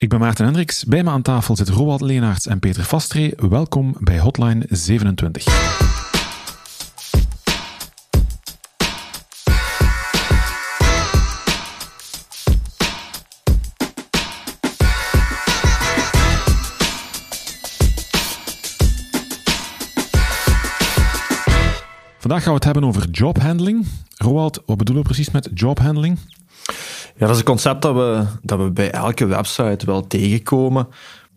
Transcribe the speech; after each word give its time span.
Ik 0.00 0.08
ben 0.08 0.18
Maarten 0.18 0.44
Hendricks. 0.44 0.84
Bij 0.84 1.02
me 1.02 1.10
aan 1.10 1.22
tafel 1.22 1.56
zitten 1.56 1.74
Roald 1.74 2.00
Leenaerts 2.00 2.46
en 2.46 2.58
Peter 2.58 2.84
Vastree. 2.84 3.32
Welkom 3.36 3.96
bij 4.00 4.18
Hotline 4.18 4.64
27. 4.68 5.44
Vandaag 22.18 22.42
gaan 22.42 22.48
we 22.48 22.54
het 22.54 22.64
hebben 22.64 22.84
over 22.84 23.10
jobhandling. 23.10 23.86
Roald, 24.16 24.62
wat 24.66 24.76
bedoelen 24.76 25.04
we 25.04 25.10
precies 25.10 25.30
met 25.30 25.50
jobhandling? 25.54 26.18
Ja, 27.18 27.26
dat 27.26 27.30
is 27.30 27.38
een 27.38 27.44
concept 27.44 27.82
dat 27.82 27.94
we, 27.94 28.24
dat 28.42 28.58
we 28.58 28.70
bij 28.70 28.90
elke 28.90 29.26
website 29.26 29.86
wel 29.86 30.06
tegenkomen. 30.06 30.88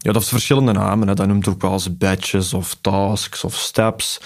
Ja, 0.04 0.11
dat 0.11 0.21
is 0.21 0.29
verschillende 0.29 0.71
namen. 0.71 1.07
Hè. 1.07 1.14
Dat 1.14 1.28
noemt 1.28 1.47
ook 1.47 1.61
wel 1.61 1.71
eens 1.71 1.97
badges 1.97 2.54
of 2.54 2.78
tasks 2.82 3.43
of 3.43 3.55
steps. 3.55 4.21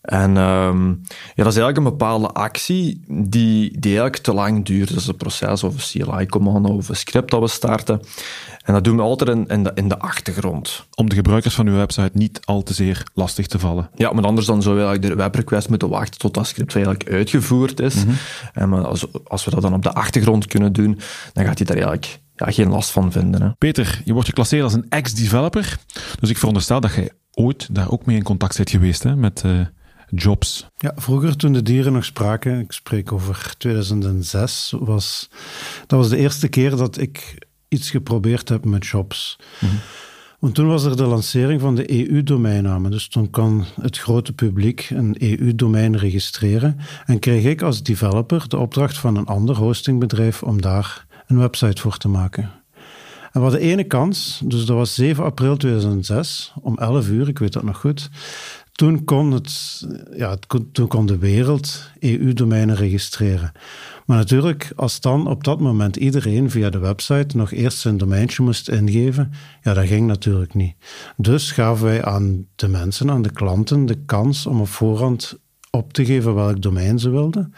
En 0.00 0.36
um, 0.36 1.00
ja, 1.34 1.42
dat 1.42 1.52
is 1.52 1.58
eigenlijk 1.58 1.76
een 1.76 1.82
bepaalde 1.82 2.28
actie 2.28 3.04
die, 3.08 3.78
die 3.78 3.90
eigenlijk 3.90 4.16
te 4.16 4.34
lang 4.34 4.64
duurt. 4.64 4.88
Dat 4.88 4.98
is 4.98 5.06
een 5.06 5.16
proces 5.16 5.64
of 5.64 5.74
een 5.74 6.04
CLI-commando 6.04 6.68
of 6.68 6.88
een 6.88 6.96
script 6.96 7.30
dat 7.30 7.40
we 7.40 7.48
starten. 7.48 8.00
En 8.64 8.74
dat 8.74 8.84
doen 8.84 8.96
we 8.96 9.02
altijd 9.02 9.30
in, 9.30 9.46
in, 9.46 9.62
de, 9.62 9.72
in 9.74 9.88
de 9.88 9.98
achtergrond. 9.98 10.86
Om 10.94 11.08
de 11.08 11.14
gebruikers 11.14 11.54
van 11.54 11.66
uw 11.66 11.74
website 11.74 12.10
niet 12.12 12.40
al 12.44 12.62
te 12.62 12.74
zeer 12.74 13.02
lastig 13.14 13.46
te 13.46 13.58
vallen. 13.58 13.90
Ja, 13.94 14.12
maar 14.12 14.24
anders 14.24 14.46
dan 14.46 14.62
zou 14.62 14.78
je 14.78 14.84
eigenlijk 14.84 15.14
de 15.14 15.22
webrequest 15.22 15.68
moeten 15.68 15.88
wachten 15.88 16.18
tot 16.18 16.34
dat 16.34 16.46
script 16.46 16.74
eigenlijk 16.74 17.10
uitgevoerd 17.10 17.80
is. 17.80 17.94
Mhm. 17.94 18.14
En 18.52 18.68
maar 18.68 18.86
als, 18.86 19.06
als 19.24 19.44
we 19.44 19.50
dat 19.50 19.62
dan 19.62 19.74
op 19.74 19.82
de 19.82 19.92
achtergrond 19.92 20.46
kunnen 20.46 20.72
doen, 20.72 20.98
dan 21.32 21.44
gaat 21.44 21.58
hij 21.58 21.66
daar 21.66 21.76
eigenlijk 21.76 22.20
ja, 22.44 22.52
geen 22.52 22.68
last 22.68 22.90
van 22.90 23.12
vinden. 23.12 23.42
Hè. 23.42 23.50
Peter, 23.58 24.00
je 24.04 24.12
wordt 24.12 24.28
geclasseerd 24.28 24.62
als 24.62 24.72
een 24.72 24.86
ex-developer. 24.88 25.78
Dus 26.20 26.30
ik 26.30 26.38
veronderstel 26.38 26.80
dat 26.80 26.94
jij 26.94 27.10
ooit 27.32 27.74
daar 27.74 27.90
ook 27.90 28.06
mee 28.06 28.16
in 28.16 28.22
contact 28.22 28.56
bent 28.56 28.70
geweest 28.70 29.02
hè, 29.02 29.16
met 29.16 29.42
uh, 29.46 29.60
jobs. 30.08 30.66
Ja, 30.76 30.92
vroeger 30.96 31.36
toen 31.36 31.52
de 31.52 31.62
dieren 31.62 31.92
nog 31.92 32.04
spraken, 32.04 32.58
ik 32.58 32.72
spreek 32.72 33.12
over 33.12 33.54
2006, 33.58 34.74
was, 34.78 35.28
dat 35.86 35.98
was 35.98 36.08
de 36.08 36.16
eerste 36.16 36.48
keer 36.48 36.76
dat 36.76 36.98
ik 36.98 37.46
iets 37.68 37.90
geprobeerd 37.90 38.48
heb 38.48 38.64
met 38.64 38.86
jobs. 38.86 39.38
Mm 39.58 39.70
Want 40.38 40.54
toen 40.54 40.66
was 40.66 40.84
er 40.84 40.96
de 40.96 41.06
lancering 41.06 41.60
van 41.60 41.74
de 41.74 42.08
EU-domeinnamen. 42.10 42.90
Dus 42.90 43.08
toen 43.08 43.30
kan 43.30 43.64
het 43.80 43.98
grote 43.98 44.32
publiek 44.32 44.90
een 44.90 45.16
EU-domein 45.18 45.96
registreren. 45.96 46.78
En 47.06 47.18
kreeg 47.18 47.44
ik 47.44 47.62
als 47.62 47.82
developer 47.82 48.48
de 48.48 48.56
opdracht 48.58 48.98
van 48.98 49.16
een 49.16 49.26
ander 49.26 49.56
hostingbedrijf 49.56 50.42
om 50.42 50.60
daar 50.60 51.06
een 51.30 51.38
website 51.38 51.80
voor 51.80 51.96
te 51.96 52.08
maken. 52.08 52.50
En 53.32 53.40
we 53.40 53.40
hadden 53.40 53.60
ene 53.60 53.84
kans, 53.84 54.40
dus 54.44 54.64
dat 54.64 54.76
was 54.76 54.94
7 54.94 55.24
april 55.24 55.56
2006, 55.56 56.52
om 56.62 56.78
11 56.78 57.08
uur, 57.08 57.28
ik 57.28 57.38
weet 57.38 57.52
dat 57.52 57.62
nog 57.62 57.80
goed. 57.80 58.10
Toen 58.72 59.04
kon, 59.04 59.30
het, 59.30 59.80
ja, 60.16 60.36
toen 60.72 60.88
kon 60.88 61.06
de 61.06 61.18
wereld 61.18 61.90
EU-domeinen 61.98 62.76
registreren. 62.76 63.52
Maar 64.06 64.16
natuurlijk, 64.16 64.72
als 64.76 65.00
dan 65.00 65.26
op 65.26 65.44
dat 65.44 65.60
moment 65.60 65.96
iedereen 65.96 66.50
via 66.50 66.70
de 66.70 66.78
website 66.78 67.36
nog 67.36 67.52
eerst 67.52 67.78
zijn 67.78 67.96
domeintje 67.96 68.42
moest 68.42 68.68
ingeven, 68.68 69.32
ja, 69.62 69.74
dat 69.74 69.86
ging 69.86 70.06
natuurlijk 70.06 70.54
niet. 70.54 70.74
Dus 71.16 71.52
gaven 71.52 71.84
wij 71.84 72.04
aan 72.04 72.46
de 72.56 72.68
mensen, 72.68 73.10
aan 73.10 73.22
de 73.22 73.32
klanten, 73.32 73.86
de 73.86 74.04
kans 74.04 74.46
om 74.46 74.60
op 74.60 74.68
voorhand 74.68 75.38
op 75.70 75.92
te 75.92 76.04
geven 76.04 76.34
welk 76.34 76.62
domein 76.62 76.98
ze 76.98 77.10
wilden. 77.10 77.54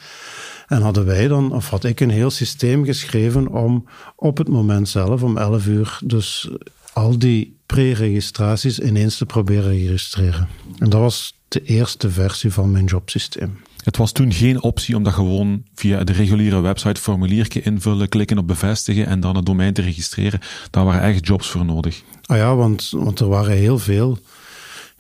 En 0.72 0.82
hadden 0.82 1.04
wij 1.04 1.28
dan, 1.28 1.52
of 1.52 1.68
had 1.68 1.84
ik 1.84 2.00
een 2.00 2.10
heel 2.10 2.30
systeem 2.30 2.84
geschreven 2.84 3.48
om 3.48 3.84
op 4.16 4.38
het 4.38 4.48
moment 4.48 4.88
zelf, 4.88 5.22
om 5.22 5.36
11 5.36 5.66
uur, 5.66 5.98
dus 6.04 6.50
al 6.92 7.18
die 7.18 7.56
pre-registraties 7.66 8.78
ineens 8.78 9.16
te 9.16 9.26
proberen 9.26 9.70
registreren. 9.70 10.48
En 10.78 10.90
dat 10.90 11.00
was 11.00 11.34
de 11.48 11.62
eerste 11.62 12.10
versie 12.10 12.52
van 12.52 12.70
mijn 12.70 12.84
jobsysteem. 12.84 13.58
Het 13.84 13.96
was 13.96 14.12
toen 14.12 14.32
geen 14.32 14.62
optie 14.62 14.96
om 14.96 15.02
dat 15.02 15.12
gewoon 15.12 15.62
via 15.74 16.04
de 16.04 16.12
reguliere 16.12 16.60
website 16.60 17.00
formuliertje 17.00 17.62
invullen, 17.62 18.08
klikken 18.08 18.38
op 18.38 18.46
bevestigen 18.46 19.06
en 19.06 19.20
dan 19.20 19.36
het 19.36 19.46
domein 19.46 19.72
te 19.72 19.82
registreren. 19.82 20.40
Daar 20.70 20.84
waren 20.84 21.02
echt 21.02 21.26
jobs 21.26 21.50
voor 21.50 21.64
nodig. 21.64 22.02
Ah 22.26 22.36
ja, 22.36 22.56
want, 22.56 22.88
want 22.90 23.20
er 23.20 23.28
waren 23.28 23.56
heel 23.56 23.78
veel, 23.78 24.18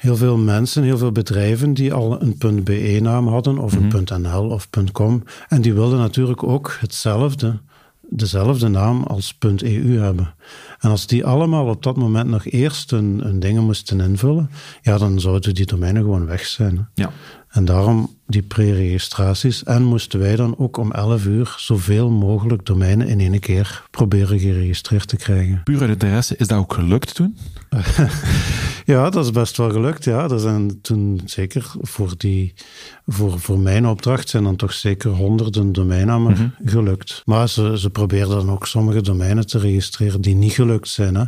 heel 0.02 0.16
veel 0.16 0.36
mensen, 0.36 0.82
heel 0.82 0.98
veel 0.98 1.12
bedrijven 1.12 1.74
die 1.74 1.92
al 1.92 2.22
een 2.22 2.64
.be-naam 2.64 3.28
hadden 3.28 3.58
of 3.58 3.72
een 3.72 3.86
mhm. 3.86 4.20
.nl 4.20 4.48
of 4.48 4.68
.com. 4.92 5.22
En 5.48 5.60
die 5.60 5.74
wilden 5.74 5.98
natuurlijk 5.98 6.42
ook 6.42 6.76
hetzelfde, 6.80 7.60
dezelfde 8.00 8.68
naam 8.68 9.02
als 9.02 9.36
.eu 9.56 9.98
hebben. 9.98 10.34
En 10.80 10.90
als 10.90 11.06
die 11.06 11.24
allemaal 11.24 11.66
op 11.66 11.82
dat 11.82 11.96
moment 11.96 12.28
nog 12.28 12.44
eerst 12.46 12.90
hun, 12.90 13.20
hun 13.22 13.40
dingen 13.40 13.64
moesten 13.64 14.00
invullen, 14.00 14.50
ja, 14.80 14.98
dan 14.98 15.20
zouden 15.20 15.54
die 15.54 15.66
domeinen 15.66 16.02
gewoon 16.02 16.26
weg 16.26 16.46
zijn. 16.46 16.88
Ja. 16.94 17.10
En 17.48 17.64
daarom 17.64 18.16
die 18.32 18.42
pre-registraties. 18.42 19.64
En 19.64 19.82
moesten 19.82 20.20
wij 20.20 20.36
dan 20.36 20.58
ook 20.58 20.76
om 20.76 20.92
11 20.92 21.26
uur 21.26 21.54
zoveel 21.58 22.10
mogelijk 22.10 22.66
domeinen 22.66 23.08
in 23.08 23.20
één 23.20 23.40
keer 23.40 23.82
proberen 23.90 24.38
geregistreerd 24.38 25.08
te 25.08 25.16
krijgen. 25.16 25.60
Puur 25.64 25.80
uit 25.80 25.90
interesse, 25.90 26.36
is 26.36 26.46
dat 26.46 26.58
ook 26.58 26.72
gelukt 26.72 27.14
toen? 27.14 27.36
ja, 28.92 29.10
dat 29.10 29.24
is 29.24 29.30
best 29.30 29.56
wel 29.56 29.70
gelukt. 29.70 30.04
Ja, 30.04 30.28
er 30.28 30.38
zijn 30.38 30.80
toen 30.80 31.20
zeker 31.24 31.72
voor, 31.80 32.14
die, 32.16 32.54
voor, 33.06 33.40
voor 33.40 33.58
mijn 33.58 33.86
opdracht 33.86 34.28
zijn 34.28 34.44
dan 34.44 34.56
toch 34.56 34.72
zeker 34.72 35.10
honderden 35.10 35.72
domeinnamen 35.72 36.32
mhm. 36.32 36.70
gelukt. 36.70 37.22
Maar 37.24 37.48
ze, 37.48 37.78
ze 37.78 37.90
probeerden 37.90 38.36
dan 38.36 38.50
ook 38.50 38.66
sommige 38.66 39.02
domeinen 39.02 39.46
te 39.46 39.58
registreren 39.58 40.20
die 40.20 40.34
niet 40.34 40.52
gelukt 40.52 40.88
zijn. 40.88 41.16
Hè 41.16 41.24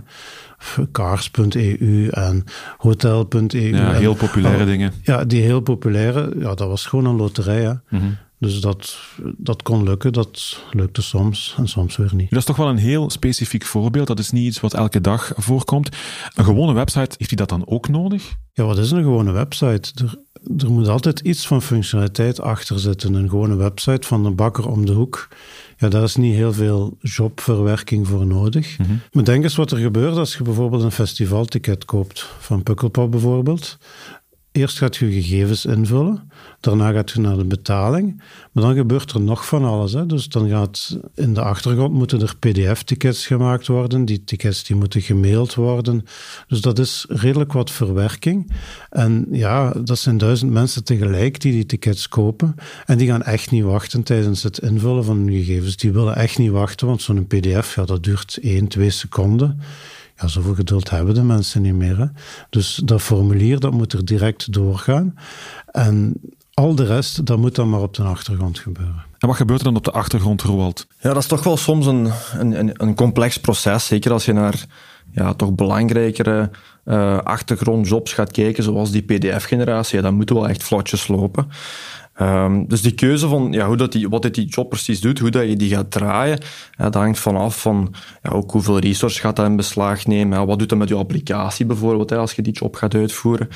cars.eu 0.93 2.09
en 2.09 2.45
hotel.eu. 2.77 3.77
Ja, 3.77 3.93
heel 3.93 4.15
populaire 4.15 4.65
dingen. 4.65 4.93
Ja, 5.03 5.25
die 5.25 5.43
heel 5.43 5.61
populaire, 5.61 6.35
ja, 6.39 6.55
dat 6.55 6.69
was 6.69 6.87
gewoon 6.95 7.11
een 7.11 7.21
loterij. 7.21 7.63
Hè. 7.63 7.99
Mhm. 7.99 8.11
Dus 8.39 8.61
dat, 8.61 8.99
dat 9.37 9.63
kon 9.63 9.83
lukken, 9.83 10.13
dat 10.13 10.59
lukte 10.71 11.03
soms 11.03 11.55
en 11.59 11.69
soms 11.69 11.97
weer 11.97 12.15
niet. 12.15 12.31
Dat 12.31 12.39
is 12.39 12.45
toch 12.45 12.57
wel 12.57 12.69
een 12.69 12.77
heel 12.77 13.11
specifiek 13.11 13.65
voorbeeld. 13.65 14.07
Dat 14.07 14.19
is 14.19 14.31
niet 14.31 14.47
iets 14.47 14.61
wat 14.61 14.75
elke 14.75 15.01
dag 15.01 15.33
voorkomt. 15.37 15.89
Een 16.35 16.45
gewone 16.45 16.73
website, 16.73 17.15
heeft 17.17 17.29
die 17.29 17.37
dat 17.37 17.49
dan 17.49 17.67
ook 17.67 17.89
nodig? 17.89 18.35
Ja, 18.53 18.65
wat 18.65 18.79
is 18.79 18.91
een 18.91 19.03
gewone 19.03 19.33
website? 19.33 20.05
Er, 20.05 20.19
er 20.59 20.71
moet 20.71 20.89
altijd 20.89 21.21
iets 21.21 21.47
van 21.47 21.63
functionaliteit 21.63 22.41
achter 22.41 22.81
zitten. 22.81 23.15
Een 23.15 23.29
gewone 23.29 23.57
website 23.57 24.07
van 24.07 24.25
een 24.25 24.35
bakker 24.35 24.69
om 24.69 24.87
de 24.87 24.93
hoek 24.93 25.29
ja, 25.77 25.89
daar 25.89 26.03
is 26.03 26.17
niet 26.17 26.35
heel 26.35 26.53
veel 26.53 26.97
jobverwerking 27.01 28.09
voor 28.09 28.27
nodig. 28.27 28.79
Mm 28.79 29.01
Maar 29.13 29.25
denk 29.25 29.43
eens 29.43 29.57
wat 29.57 29.71
er 29.71 29.79
gebeurt 29.79 30.17
als 30.17 30.37
je 30.37 30.43
bijvoorbeeld 30.43 30.83
een 30.83 30.93
festivalticket 30.93 31.85
koopt, 31.85 32.29
van 32.39 32.63
Pukkelpop 32.63 33.11
bijvoorbeeld. 33.11 33.79
Eerst 34.57 34.79
gaat 34.79 34.97
je 34.97 35.13
gegevens 35.13 35.65
invullen, 35.65 36.31
daarna 36.61 36.93
gaat 36.93 37.11
je 37.11 37.21
naar 37.21 37.37
de 37.37 37.45
betaling, 37.45 38.23
maar 38.53 38.65
dan 38.65 38.75
gebeurt 38.75 39.11
er 39.11 39.21
nog 39.21 39.47
van 39.47 39.65
alles. 39.65 39.93
Hè. 39.93 40.07
Dus 40.07 40.29
dan 40.29 40.49
gaat 40.49 40.99
in 41.15 41.35
de 41.35 41.41
achtergrond 41.41 41.93
moeten 41.93 42.21
er 42.21 42.37
pdf-tickets 42.39 43.27
gemaakt 43.27 43.67
worden, 43.67 44.05
die 44.05 44.25
tickets 44.25 44.65
die 44.65 44.77
moeten 44.77 45.01
gemaild 45.01 45.55
worden. 45.55 46.05
Dus 46.49 46.61
dat 46.61 46.79
is 46.79 47.07
redelijk 47.09 47.53
wat 47.53 47.71
verwerking. 47.71 48.53
En 48.91 49.27
ja, 49.31 49.71
dat 49.71 49.99
zijn 49.99 50.19
duizend 50.19 50.51
mensen 50.51 50.85
tegelijk 50.85 51.41
die 51.41 51.53
die 51.53 51.67
tickets 51.67 52.09
kopen 52.09 52.55
en 52.87 52.99
die 52.99 53.09
gaan 53.09 53.23
echt 53.23 53.51
niet 53.51 53.65
wachten 53.65 54.03
tijdens 54.03 54.43
het 54.43 54.59
invullen 54.59 55.05
van 55.05 55.17
hun 55.17 55.33
gegevens. 55.33 55.77
Die 55.77 55.93
willen 55.93 56.17
echt 56.17 56.39
niet 56.39 56.51
wachten, 56.51 56.87
want 56.87 57.03
zo'n 57.03 57.27
pdf, 57.27 57.75
ja, 57.75 57.85
dat 57.85 58.03
duurt 58.03 58.39
1, 58.43 58.69
2 58.69 58.91
seconden. 58.91 59.61
Ja, 60.17 60.29
zoveel 60.29 60.55
geduld 60.55 60.91
hebben 60.91 61.15
de 61.15 61.23
mensen 61.23 61.63
niet 61.63 61.75
meer. 61.75 61.99
Hè? 61.99 62.07
Dus 62.51 62.81
dat 62.85 63.03
formulier 63.03 63.61
dat 63.61 63.73
moet 63.73 63.93
er 63.93 64.05
direct 64.05 64.53
doorgaan. 64.53 65.15
En 65.67 66.15
al 66.55 66.75
de 66.75 66.85
rest, 66.85 67.27
dat 67.27 67.39
moet 67.39 67.55
dan 67.55 67.71
maar 67.71 67.83
op 67.83 67.95
de 67.95 68.03
achtergrond 68.03 68.59
gebeuren. 68.59 69.05
En 69.19 69.29
wat 69.29 69.37
gebeurt 69.37 69.59
er 69.59 69.65
dan 69.65 69.77
op 69.77 69.85
de 69.85 69.91
achtergrond, 69.91 70.43
Roald? 70.43 70.87
Ja, 70.99 71.09
dat 71.09 71.23
is 71.23 71.29
toch 71.29 71.45
wel 71.45 71.57
soms 71.57 71.87
een, 71.87 72.11
een, 72.33 72.83
een 72.83 72.95
complex 72.95 73.39
proces. 73.39 73.87
Zeker 73.87 74.13
als 74.13 74.25
je 74.25 74.33
naar 74.33 74.67
ja, 75.13 75.35
toch 75.35 75.55
belangrijkere 75.55 76.51
uh, 76.85 77.19
achtergrondjobs 77.19 78.13
gaat 78.13 78.31
kijken, 78.31 78.63
zoals 78.63 78.91
die 78.91 79.03
PDF-generatie. 79.03 79.97
Ja, 79.97 80.03
dan 80.03 80.15
moeten 80.15 80.37
wel 80.37 80.49
echt 80.49 80.63
vlotjes 80.63 81.09
lopen. 81.09 81.49
Um, 82.21 82.69
dus 82.69 82.83
die 82.83 82.95
keuze 82.95 83.29
van 83.29 83.53
ja, 83.53 83.67
hoe 83.67 83.77
dat 83.77 83.93
die, 83.93 84.09
wat 84.09 84.23
dit 84.23 84.35
die 84.35 84.47
job 84.47 84.69
precies 84.69 85.01
doet, 85.01 85.19
hoe 85.19 85.31
dat 85.31 85.49
je 85.49 85.57
die 85.57 85.75
gaat 85.75 85.91
draaien, 85.91 86.39
ja, 86.77 86.85
dat 86.85 86.95
hangt 86.95 87.19
vanaf 87.19 87.61
van 87.61 87.95
ja, 88.23 88.31
ook 88.31 88.51
hoeveel 88.51 88.79
resources 88.79 89.21
gaat 89.21 89.37
dat 89.37 89.47
in 89.47 89.57
beslag 89.57 90.07
nemen. 90.07 90.47
wat 90.47 90.59
doet 90.59 90.69
dat 90.69 90.79
met 90.79 90.89
je 90.89 90.95
applicatie 90.95 91.67
bijvoorbeeld, 91.67 92.13
als 92.13 92.33
je 92.33 92.43
die 92.43 92.53
job 92.53 92.77
gaat 92.77 92.95
uitvoeren. 92.95 93.49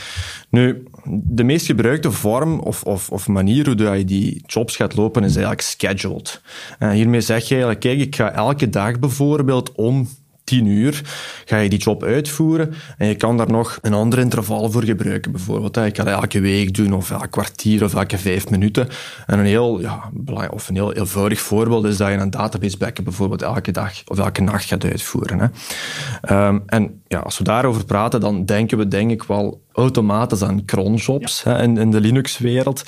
Nu, 0.49 0.83
de 1.09 1.45
meest 1.45 1.67
gebruikte 1.67 2.11
vorm 2.11 2.61
of, 2.61 2.83
of, 2.83 3.11
of 3.11 3.29
manier 3.29 3.67
hoe 3.67 3.75
dat 3.75 3.97
je 3.97 4.05
die 4.05 4.43
jobs 4.47 4.77
gaat 4.77 4.97
lopen 4.97 5.23
is 5.23 5.31
eigenlijk 5.31 5.61
scheduled. 5.61 6.41
Uh, 6.79 6.91
hiermee 6.91 7.21
zeg 7.21 7.43
je 7.43 7.49
eigenlijk, 7.49 7.81
kijk, 7.81 8.01
ik 8.01 8.17
ga 8.17 8.33
elke 8.33 8.69
dag 8.69 8.99
bijvoorbeeld 8.99 9.73
om 9.73 10.09
10 10.49 10.67
uur 10.67 11.03
ga 11.45 11.57
je 11.57 11.69
die 11.69 11.79
job 11.79 12.03
uitvoeren 12.03 12.75
en 12.99 13.07
je 13.07 13.15
kan 13.15 13.37
daar 13.37 13.51
nog 13.51 13.79
een 13.83 13.95
ander 13.95 14.19
interval 14.19 14.71
voor 14.71 14.85
gebruiken. 14.85 15.33
Bijvoorbeeld, 15.33 15.75
je 15.75 15.91
kan 15.91 16.05
dat 16.05 16.15
elke 16.15 16.41
week 16.41 16.75
doen 16.75 16.95
of 16.95 17.11
elk 17.11 17.31
kwartier 17.31 17.85
of 17.85 17.95
elke 17.95 18.19
vijf 18.19 18.51
minuten. 18.51 18.89
En 19.27 19.39
een 19.39 19.45
heel, 19.45 19.81
ja, 19.81 20.11
of 20.51 20.69
een 20.69 20.75
heel 20.75 20.93
eenvoudig 20.93 21.41
voorbeeld 21.41 21.85
is 21.85 21.97
dat 21.97 22.09
je 22.09 22.15
een 22.15 22.31
database 22.31 22.77
backup 22.79 23.05
bijvoorbeeld 23.05 23.43
elke 23.43 23.73
dag 23.73 23.93
of 24.07 24.19
elke 24.19 24.43
nacht 24.43 24.65
gaat 24.65 24.85
uitvoeren. 24.85 25.39
Hè. 25.39 26.47
Um, 26.47 26.63
en 26.67 27.03
ja, 27.07 27.19
als 27.19 27.39
we 27.39 27.45
daarover 27.45 27.85
praten, 27.85 28.21
dan 28.21 28.45
denken 28.45 28.79
we 28.79 28.89
denk 28.89 29.11
ik 29.11 29.23
wel 29.23 29.61
automatisch 29.79 30.43
aan 30.43 30.65
cronjobs 30.65 31.43
ja. 31.43 31.59
in, 31.59 31.77
in, 31.77 31.91
de 31.91 32.01
Linux-wereld. 32.01 32.83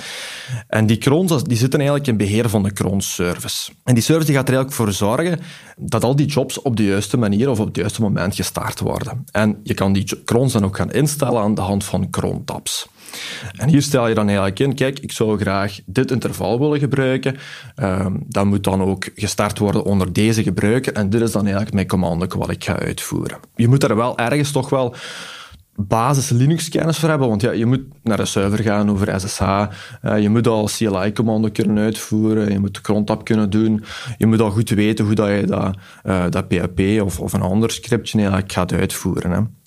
En 0.67 0.85
die 0.85 0.97
crons 0.97 1.43
die 1.43 1.57
zitten 1.57 1.79
eigenlijk 1.79 2.09
in 2.09 2.17
beheer 2.17 2.49
van 2.49 2.63
de 2.63 2.73
cron-service. 2.73 3.71
En 3.83 3.93
die 3.93 4.03
service 4.03 4.25
die 4.25 4.35
gaat 4.35 4.47
er 4.47 4.53
eigenlijk 4.55 4.83
voor 4.83 4.93
zorgen 5.07 5.39
dat 5.77 6.03
al 6.03 6.15
die 6.15 6.25
jobs 6.25 6.61
op 6.61 6.75
de 6.75 6.85
juiste 6.85 7.17
manier 7.17 7.49
of 7.49 7.59
op 7.59 7.67
het 7.67 7.75
juiste 7.75 8.01
moment 8.01 8.35
gestart 8.35 8.79
worden. 8.79 9.25
En 9.31 9.59
je 9.63 9.73
kan 9.73 9.93
die 9.93 10.23
crons 10.25 10.53
dan 10.53 10.65
ook 10.65 10.75
gaan 10.75 10.91
instellen 10.91 11.41
aan 11.41 11.55
de 11.55 11.61
hand 11.61 11.83
van 11.83 12.09
cron-tabs. 12.09 12.87
En 13.57 13.69
hier 13.69 13.81
stel 13.81 14.07
je 14.07 14.15
dan 14.15 14.25
eigenlijk 14.25 14.59
in, 14.59 14.75
kijk, 14.75 14.99
ik 14.99 15.11
zou 15.11 15.39
graag 15.39 15.79
dit 15.85 16.11
interval 16.11 16.59
willen 16.59 16.79
gebruiken. 16.79 17.37
Um, 17.75 18.23
dat 18.27 18.45
moet 18.45 18.63
dan 18.63 18.81
ook 18.81 19.09
gestart 19.15 19.57
worden 19.57 19.83
onder 19.83 20.13
deze 20.13 20.43
gebruiker. 20.43 20.93
En 20.93 21.09
dit 21.09 21.21
is 21.21 21.31
dan 21.31 21.43
eigenlijk 21.43 21.73
mijn 21.73 21.87
commando 21.87 22.27
wat 22.37 22.49
ik 22.49 22.63
ga 22.63 22.79
uitvoeren. 22.79 23.37
Je 23.55 23.67
moet 23.67 23.81
daar 23.81 23.95
wel 23.95 24.17
ergens 24.17 24.51
toch 24.51 24.69
wel 24.69 24.95
basis 25.87 26.29
Linux-kennis 26.29 26.99
voor 26.99 27.09
hebben. 27.09 27.27
Want 27.27 27.41
ja, 27.41 27.51
je 27.51 27.65
moet 27.65 27.83
naar 28.03 28.17
de 28.17 28.25
server 28.25 28.63
gaan 28.63 28.89
over 28.89 29.19
SSH. 29.19 29.41
Uh, 29.41 30.21
je 30.21 30.29
moet 30.29 30.47
al 30.47 30.69
CLI-commando 30.77 31.49
kunnen 31.49 31.83
uitvoeren. 31.83 32.51
Je 32.51 32.59
moet 32.59 32.73
de 32.73 32.81
crontab 32.81 33.25
kunnen 33.25 33.49
doen. 33.49 33.83
Je 34.17 34.25
moet 34.25 34.41
al 34.41 34.51
goed 34.51 34.69
weten 34.69 35.05
hoe 35.05 35.15
dat 35.15 35.29
je 35.29 35.45
dat, 35.45 35.77
uh, 36.03 36.23
dat 36.29 36.47
PHP 36.47 37.01
of, 37.01 37.19
of 37.19 37.33
een 37.33 37.41
ander 37.41 37.71
scriptje 37.71 38.17
eigenlijk 38.17 38.51
gaat 38.51 38.73
uitvoeren. 38.73 39.31
Hè. 39.31 39.60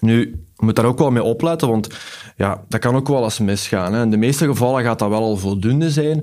Nu, 0.00 0.20
je 0.56 0.64
moet 0.64 0.76
daar 0.76 0.84
ook 0.84 0.98
wel 0.98 1.10
mee 1.10 1.22
opletten, 1.22 1.68
want 1.68 1.88
ja, 2.36 2.64
dat 2.68 2.80
kan 2.80 2.96
ook 2.96 3.08
wel 3.08 3.24
eens 3.24 3.38
misgaan. 3.38 3.92
Hè. 3.94 4.02
In 4.02 4.10
de 4.10 4.16
meeste 4.16 4.44
gevallen 4.46 4.84
gaat 4.84 4.98
dat 4.98 5.08
wel 5.08 5.22
al 5.22 5.36
voldoende 5.36 5.90
zijn, 5.90 6.18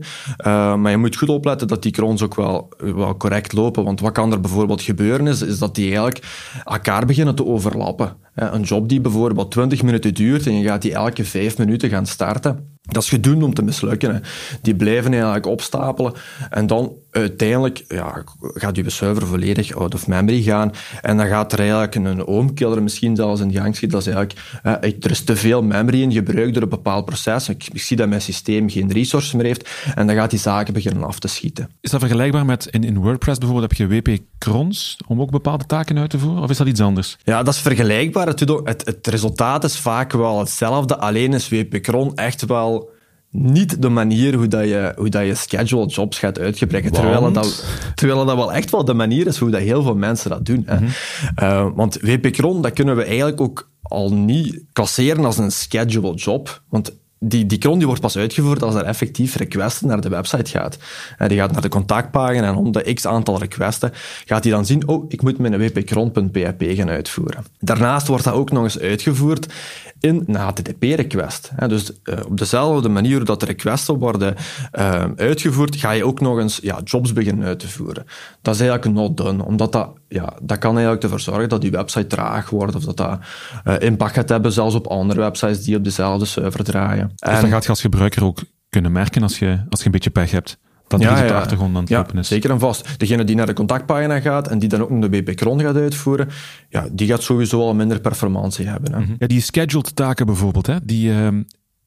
uh, 0.46 0.76
maar 0.76 0.92
je 0.92 0.98
moet 0.98 1.18
goed 1.18 1.30
opletten 1.30 1.68
dat 1.68 1.84
die 1.84 1.92
crons 1.92 2.22
ook 2.22 2.36
wel, 2.36 2.70
wel 2.78 3.18
correct 3.18 3.54
lopen. 3.54 3.84
Want 3.84 4.00
wat 4.00 4.12
kan 4.12 4.32
er 4.32 4.40
bijvoorbeeld 4.40 4.82
gebeuren 4.82 5.28
is, 5.28 5.42
is 5.42 5.60
dat 5.60 5.76
die 5.76 5.86
eigenlijk 5.86 6.26
elkaar 6.64 7.06
beginnen 7.06 7.36
te 7.36 7.46
overlappen. 7.46 8.16
Een 8.36 8.62
job 8.62 8.90
die 8.90 9.02
bijvoorbeeld 9.02 9.52
20 9.52 9.84
minuten 9.84 10.14
duurt 10.14 10.48
en 10.48 10.58
je 10.58 10.68
gaat 10.68 10.82
die 10.82 10.94
elke 10.94 11.26
5 11.26 11.58
minuten 11.58 11.90
gaan 11.90 12.06
starten, 12.06 12.76
dat 12.82 13.04
is 13.04 13.10
gedoemd 13.10 13.44
om 13.44 13.54
te 13.54 13.62
mislukken. 13.62 14.14
Hè. 14.14 14.20
Die 14.62 14.76
blijven 14.76 15.12
eigenlijk 15.12 15.46
opstapelen 15.46 16.14
en 16.50 16.68
dan 16.68 16.94
uiteindelijk 17.16 17.84
ja, 17.88 18.24
gaat 18.38 18.76
je 18.76 18.90
server 18.90 19.28
volledig 19.28 19.76
out 19.76 19.94
of 19.94 20.08
memory 20.08 20.42
gaan 20.42 20.72
en 21.02 21.18
dan 21.18 21.28
gaat 21.28 21.54
er 21.54 21.60
eigenlijk 21.60 21.96
een 21.96 22.28
oomkiller 22.28 22.84
misschien 22.84 23.16
zelfs 23.16 23.42
in 23.42 23.52
gang 23.52 23.76
schieten. 23.76 23.98
Dat 23.98 24.08
is 24.08 24.14
eigenlijk, 24.14 25.04
er 25.04 25.12
is 25.12 25.24
te 25.24 25.36
veel 25.36 25.64
memory 25.64 26.02
in 26.02 26.12
gebruikt 26.12 26.54
door 26.54 26.64
een 26.64 26.70
bepaald 26.70 27.06
proces. 27.06 27.50
Ik, 27.50 27.68
ik, 27.74 27.82
zie 27.82 27.98
dat 27.98 28.08
mijn 28.08 28.22
systeem 28.22 28.70
geen 28.70 28.92
resources 28.92 29.34
meer 29.34 29.46
heeft 29.46 29.70
en 29.96 30.08
dan 30.08 30.16
gaat 30.16 30.30
die 30.30 30.40
zaken 30.40 30.74
beginnen 30.74 31.04
af 31.04 31.20
te 31.20 31.28
schieten. 31.28 31.70
Is 31.82 31.92
dat 31.92 32.00
vergelijkbaar 32.00 32.46
met 32.46 32.66
in, 32.66 32.84
in 32.84 32.98
WordPress 32.98 33.40
bijvoorbeeld 33.40 33.78
heb 33.78 33.90
je 33.90 34.02
WP 34.02 34.18
Crons 34.38 34.98
om 35.08 35.22
ook 35.22 35.32
bepaalde 35.32 35.66
taken 35.66 35.98
uit 35.98 36.10
te 36.10 36.20
voeren 36.20 36.44
of 36.44 36.50
is 36.50 36.58
dat 36.58 36.68
iets 36.68 36.82
anders? 36.82 37.18
Ja, 37.24 37.44
dat 37.44 37.54
is 37.54 37.60
vergelijkbaar. 37.60 38.28
Het, 38.28 38.40
het, 38.40 38.86
het 38.86 39.08
resultaat 39.08 39.64
is 39.64 39.78
vaak 39.80 40.12
wel 40.12 40.40
hetzelfde, 40.40 40.98
alleen 40.98 41.34
is 41.34 41.50
WP 41.50 41.82
Cron 41.82 42.16
echt 42.16 42.46
wel 42.46 42.94
niet 43.38 43.82
de 43.82 43.90
manier 43.90 44.36
hoe, 44.36 44.48
dat 44.48 44.64
je, 44.64 44.94
hoe 44.98 45.10
dat 45.10 45.26
je 45.26 45.36
scheduled 45.36 45.94
jobs 45.94 46.20
gaat 46.20 46.40
uitgebreiden. 46.40 46.92
Terwijl 46.92 47.32
dat, 47.32 47.66
terwijl 47.96 48.26
dat 48.26 48.36
wel 48.36 48.54
echt 48.54 48.72
wel 48.72 48.86
de 48.86 48.94
manier 48.94 49.28
is 49.28 49.38
hoe 49.38 49.50
dat 49.50 49.62
heel 49.62 49.84
veel 49.84 49.96
mensen 49.96 50.30
dat 50.30 50.46
doen. 50.46 50.64
Hè. 50.66 50.80
Mm 50.80 51.74
want 51.76 51.98
WP-Cron, 52.02 52.62
dat 52.62 52.74
kunnen 52.74 52.96
we 52.96 53.04
eigenlijk 53.04 53.42
ook 53.42 53.70
al 53.82 54.14
niet 54.14 54.64
klasseren 54.74 55.26
als 55.26 55.38
een 55.38 55.52
scheduled 55.52 56.24
job. 56.24 56.62
Want 56.70 56.94
die, 57.20 57.46
die 57.46 57.58
cron 57.58 57.78
die 57.78 57.88
wordt 57.88 58.02
pas 58.02 58.18
uitgevoerd 58.18 58.64
als 58.64 58.76
er 58.76 58.84
effectief 58.84 59.36
requesten 59.36 59.88
naar 59.88 60.02
de 60.02 60.10
website 60.10 60.52
gaat. 60.52 60.78
En 61.18 61.28
die 61.28 61.38
gaat 61.38 61.52
naar 61.52 61.62
de 61.62 61.70
contactpagina 61.70 62.48
en 62.48 62.56
om 62.56 62.72
de 62.72 62.94
x 62.94 63.08
aantal 63.08 63.40
requesten 63.40 63.92
gaat 64.26 64.44
hij 64.44 64.54
dan 64.54 64.66
zien, 64.66 64.88
oh, 64.88 65.06
ik 65.08 65.22
moet 65.22 65.38
mijn 65.38 65.58
wpcron.php 65.58 66.64
gaan 66.68 66.90
uitvoeren. 66.90 67.46
Daarnaast 67.60 68.08
wordt 68.08 68.24
dat 68.24 68.34
ook 68.34 68.52
nog 68.52 68.64
eens 68.64 68.80
uitgevoerd 68.80 69.54
in 70.00 70.24
een 70.28 70.36
HTTP-request. 70.36 71.52
Dus 71.68 71.92
uh, 72.04 72.20
op 72.26 72.38
dezelfde 72.38 72.90
manier 72.90 73.26
dat 73.26 73.40
de 73.40 73.46
requesten 73.46 73.98
worden 73.98 74.36
uh, 74.74 75.04
uitgevoerd, 75.16 75.76
ga 75.76 75.92
je 75.92 76.06
ook 76.06 76.20
nog 76.20 76.40
eens 76.40 76.60
ja, 76.62 76.82
jobs 76.84 77.14
beginnen 77.14 77.48
uit 77.48 77.60
te 77.60 77.68
voeren. 77.68 78.06
Dat 78.42 78.54
is 78.54 78.62
eigenlijk 78.62 78.98
not 78.98 79.18
done, 79.18 79.46
omdat 79.46 79.72
dat, 79.72 79.90
ja, 80.16 80.34
dat 80.42 80.58
kan 80.58 80.74
eigenlijk 80.74 81.04
ervoor 81.04 81.20
zorgen 81.20 81.50
dat 81.50 81.62
die 81.62 81.72
website 81.72 82.08
traag 82.08 82.50
wordt 82.50 82.76
of 82.76 82.84
dat 82.84 82.98
dat 82.98 83.20
uh, 83.68 83.74
impact 83.80 84.14
gaat 84.14 84.30
hebben 84.30 84.52
zelfs 84.52 84.76
op 84.76 84.88
andere 84.88 85.20
websites 85.20 85.64
die 85.64 85.76
op 85.78 85.84
dezelfde 85.84 86.26
server 86.26 86.64
draaien. 86.64 87.12
Dus 87.16 87.40
dan 87.40 87.50
gaat 87.50 87.64
je 87.64 87.70
als 87.70 87.82
gebruiker 87.82 88.24
ook 88.24 88.40
kunnen 88.70 88.92
merken 88.92 89.24
als 89.24 89.40
je, 89.40 89.66
als 89.70 89.80
je 89.80 89.86
een 89.86 89.92
beetje 89.92 90.10
pech 90.10 90.32
hebt 90.32 90.58
dat 90.88 91.02
ja, 91.02 91.28
de 91.28 91.34
achtergrond 91.34 91.76
aan 91.76 91.82
het 91.82 91.90
ja, 91.90 92.06
is. 92.14 92.28
zeker 92.28 92.50
en 92.50 92.60
vast. 92.60 93.00
Degene 93.00 93.24
die 93.24 93.36
naar 93.36 93.46
de 93.46 93.54
contactpagina 93.54 94.20
gaat 94.20 94.48
en 94.48 94.60
die 94.60 94.70
dan 94.70 94.82
ook 94.82 94.90
nog 94.90 95.10
de 95.10 95.22
BP-cron 95.22 95.62
gaat 95.62 95.76
uitvoeren, 95.76 96.30
ja, 96.70 96.88
die 96.92 97.08
gaat 97.08 97.24
sowieso 97.24 97.62
al 97.62 97.74
minder 97.74 98.00
performantie 98.00 98.68
hebben. 98.68 98.94
Hè. 98.94 99.00
Mhm. 99.00 99.14
Ja, 99.18 99.28
die 99.28 99.42
scheduled 99.42 99.96
taken 99.96 100.26
bijvoorbeeld, 100.26 100.68
hè, 100.68 100.76
die, 100.84 101.10
uh, 101.10 101.28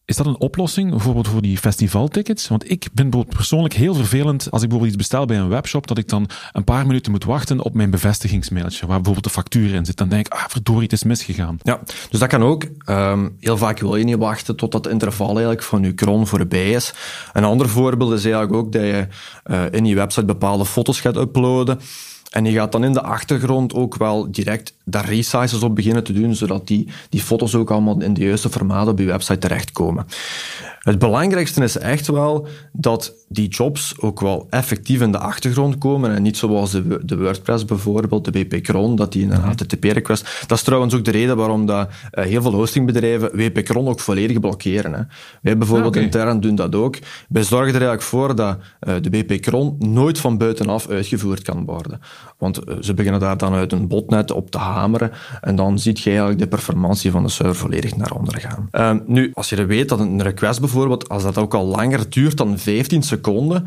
is 0.08 0.16
dat 0.16 0.26
een 0.26 0.40
oplossing, 0.40 0.90
bijvoorbeeld 0.90 1.28
voor 1.28 1.43
die 1.43 1.58
festivaltickets? 1.58 2.49
Want 2.49 2.70
ik 2.70 2.88
ben 2.93 3.26
persoonlijk 3.28 3.75
heel 3.75 3.94
vervelend 3.94 4.50
als 4.50 4.62
ik 4.62 4.69
bijvoorbeeld 4.69 4.87
iets 4.87 4.96
bestel 4.96 5.26
bij 5.26 5.38
een 5.38 5.49
webshop, 5.49 5.87
dat 5.87 5.99
ik 5.99 6.08
dan 6.08 6.28
een 6.52 6.64
paar 6.64 6.87
minuten 6.87 7.12
moet 7.12 7.25
wachten 7.25 7.60
op 7.60 7.75
mijn 7.75 7.90
bevestigingsmailtje, 7.90 8.87
waar 8.87 8.96
bijvoorbeeld 8.96 9.25
de 9.25 9.31
factuur 9.31 9.75
in 9.75 9.84
zit. 9.84 9.96
Dan 9.96 10.08
denk 10.08 10.26
ik, 10.26 10.32
ah, 10.32 10.44
verdorie, 10.49 10.82
het 10.82 10.93
is 10.93 11.02
misgegaan. 11.02 11.58
Ja, 11.62 11.81
dus 12.10 12.20
dat 12.20 12.28
kan 12.28 12.43
ook. 12.43 12.64
Um, 12.87 13.37
heel 13.40 13.56
vaak 13.56 13.78
wil 13.78 13.96
je 13.96 14.05
niet 14.05 14.16
wachten 14.16 14.56
tot 14.56 14.72
dat 14.72 14.88
interval 14.88 15.28
eigenlijk 15.28 15.62
van 15.62 15.82
je 15.82 15.94
cron 15.94 16.26
voorbij 16.26 16.70
is. 16.70 16.94
Een 17.32 17.44
ander 17.44 17.69
voorbeeld 17.69 18.12
is 18.12 18.25
eigenlijk 18.25 18.55
ook 18.55 18.72
dat 18.72 18.82
je 18.82 19.06
uh, 19.46 19.62
in 19.70 19.84
je 19.84 19.94
website 19.94 20.26
bepaalde 20.26 20.66
foto's 20.66 21.00
gaat 21.00 21.16
uploaden. 21.16 21.81
En 22.31 22.44
je 22.44 22.52
gaat 22.52 22.72
dan 22.72 22.84
in 22.84 22.93
de 22.93 23.02
achtergrond 23.02 23.75
ook 23.75 23.96
wel 23.96 24.31
direct 24.31 24.75
daar 24.90 25.08
resizes 25.08 25.62
op 25.62 25.75
beginnen 25.75 26.05
te 26.05 26.12
doen, 26.12 26.35
zodat 26.35 26.67
die, 26.67 26.88
die 27.08 27.20
foto's 27.20 27.55
ook 27.55 27.70
allemaal 27.70 28.00
in 28.00 28.14
de 28.14 28.25
juiste 28.25 28.50
formaat 28.50 28.88
op 28.88 28.99
je 28.99 29.05
website 29.05 29.38
terechtkomen. 29.38 30.06
Het 30.79 30.99
belangrijkste 30.99 31.62
is 31.62 31.79
echt 31.79 32.06
wel 32.06 32.46
dat 32.73 33.14
die 33.29 33.49
jobs 33.49 33.94
ook 34.00 34.20
wel 34.20 34.46
effectief 34.50 35.00
in 35.00 35.12
de 35.12 35.19
achtergrond 35.19 35.79
komen 35.79 36.14
en 36.14 36.23
niet 36.23 36.37
zoals 36.37 36.70
de, 36.70 37.00
de 37.05 37.17
WordPress 37.17 37.64
bijvoorbeeld, 37.64 38.25
de 38.25 38.31
WP-Cron, 38.31 38.96
dat 38.96 39.12
die 39.12 39.23
in 39.23 39.31
een 39.31 39.40
HTTP-request... 39.40 40.44
Dat 40.46 40.58
is 40.58 40.64
trouwens 40.64 40.94
ook 40.94 41.05
de 41.05 41.11
reden 41.11 41.37
waarom 41.37 41.67
dat, 41.67 41.88
uh, 41.88 42.25
heel 42.25 42.43
veel 42.43 42.55
hostingbedrijven 42.55 43.37
WP-Cron 43.37 43.88
ook 43.88 44.00
volledig 44.00 44.41
blokkeren. 44.41 44.93
Hè. 44.93 45.02
Wij 45.43 45.58
bijvoorbeeld 45.58 45.96
ah, 45.96 46.02
intern 46.02 46.41
doen 46.41 46.55
dat 46.55 46.75
ook. 46.75 46.96
Wij 47.29 47.43
zorgen 47.43 47.69
er 47.69 47.73
eigenlijk 47.73 48.02
voor 48.02 48.34
dat 48.34 48.58
uh, 48.88 48.94
de 49.00 49.11
WP-Cron 49.11 49.76
nooit 49.79 50.19
van 50.19 50.38
buitenaf 50.38 50.88
uitgevoerd 50.88 51.43
kan 51.43 51.64
worden. 51.64 52.00
Want 52.38 52.69
uh, 52.69 52.75
ze 52.81 52.94
beginnen 52.94 53.20
daar 53.20 53.37
dan 53.37 53.55
uit 53.55 53.73
een 53.73 53.88
botnet 53.88 54.31
op 54.31 54.50
te 54.50 54.58
hameren 54.78 55.10
en 55.40 55.56
dan 55.56 55.78
ziet 55.78 56.00
je 56.00 56.10
eigenlijk 56.10 56.38
de 56.38 56.48
performantie 56.48 57.10
van 57.10 57.22
de 57.22 57.29
server 57.29 57.56
volledig 57.56 57.96
naar 57.96 58.10
onder 58.10 58.41
gaan. 58.41 58.69
Ehm, 58.70 59.00
nu, 59.06 59.31
als 59.34 59.48
je 59.48 59.56
er 59.56 59.67
weet 59.67 59.88
dat 59.88 60.00
een 60.00 60.22
request 60.22 60.60
bijvoorbeeld, 60.60 61.08
als 61.08 61.22
dat 61.22 61.38
ook 61.38 61.55
al 61.55 61.67
langer 61.67 62.10
duurt 62.10 62.36
dan 62.36 62.58
15 62.58 63.03
seconden, 63.03 63.67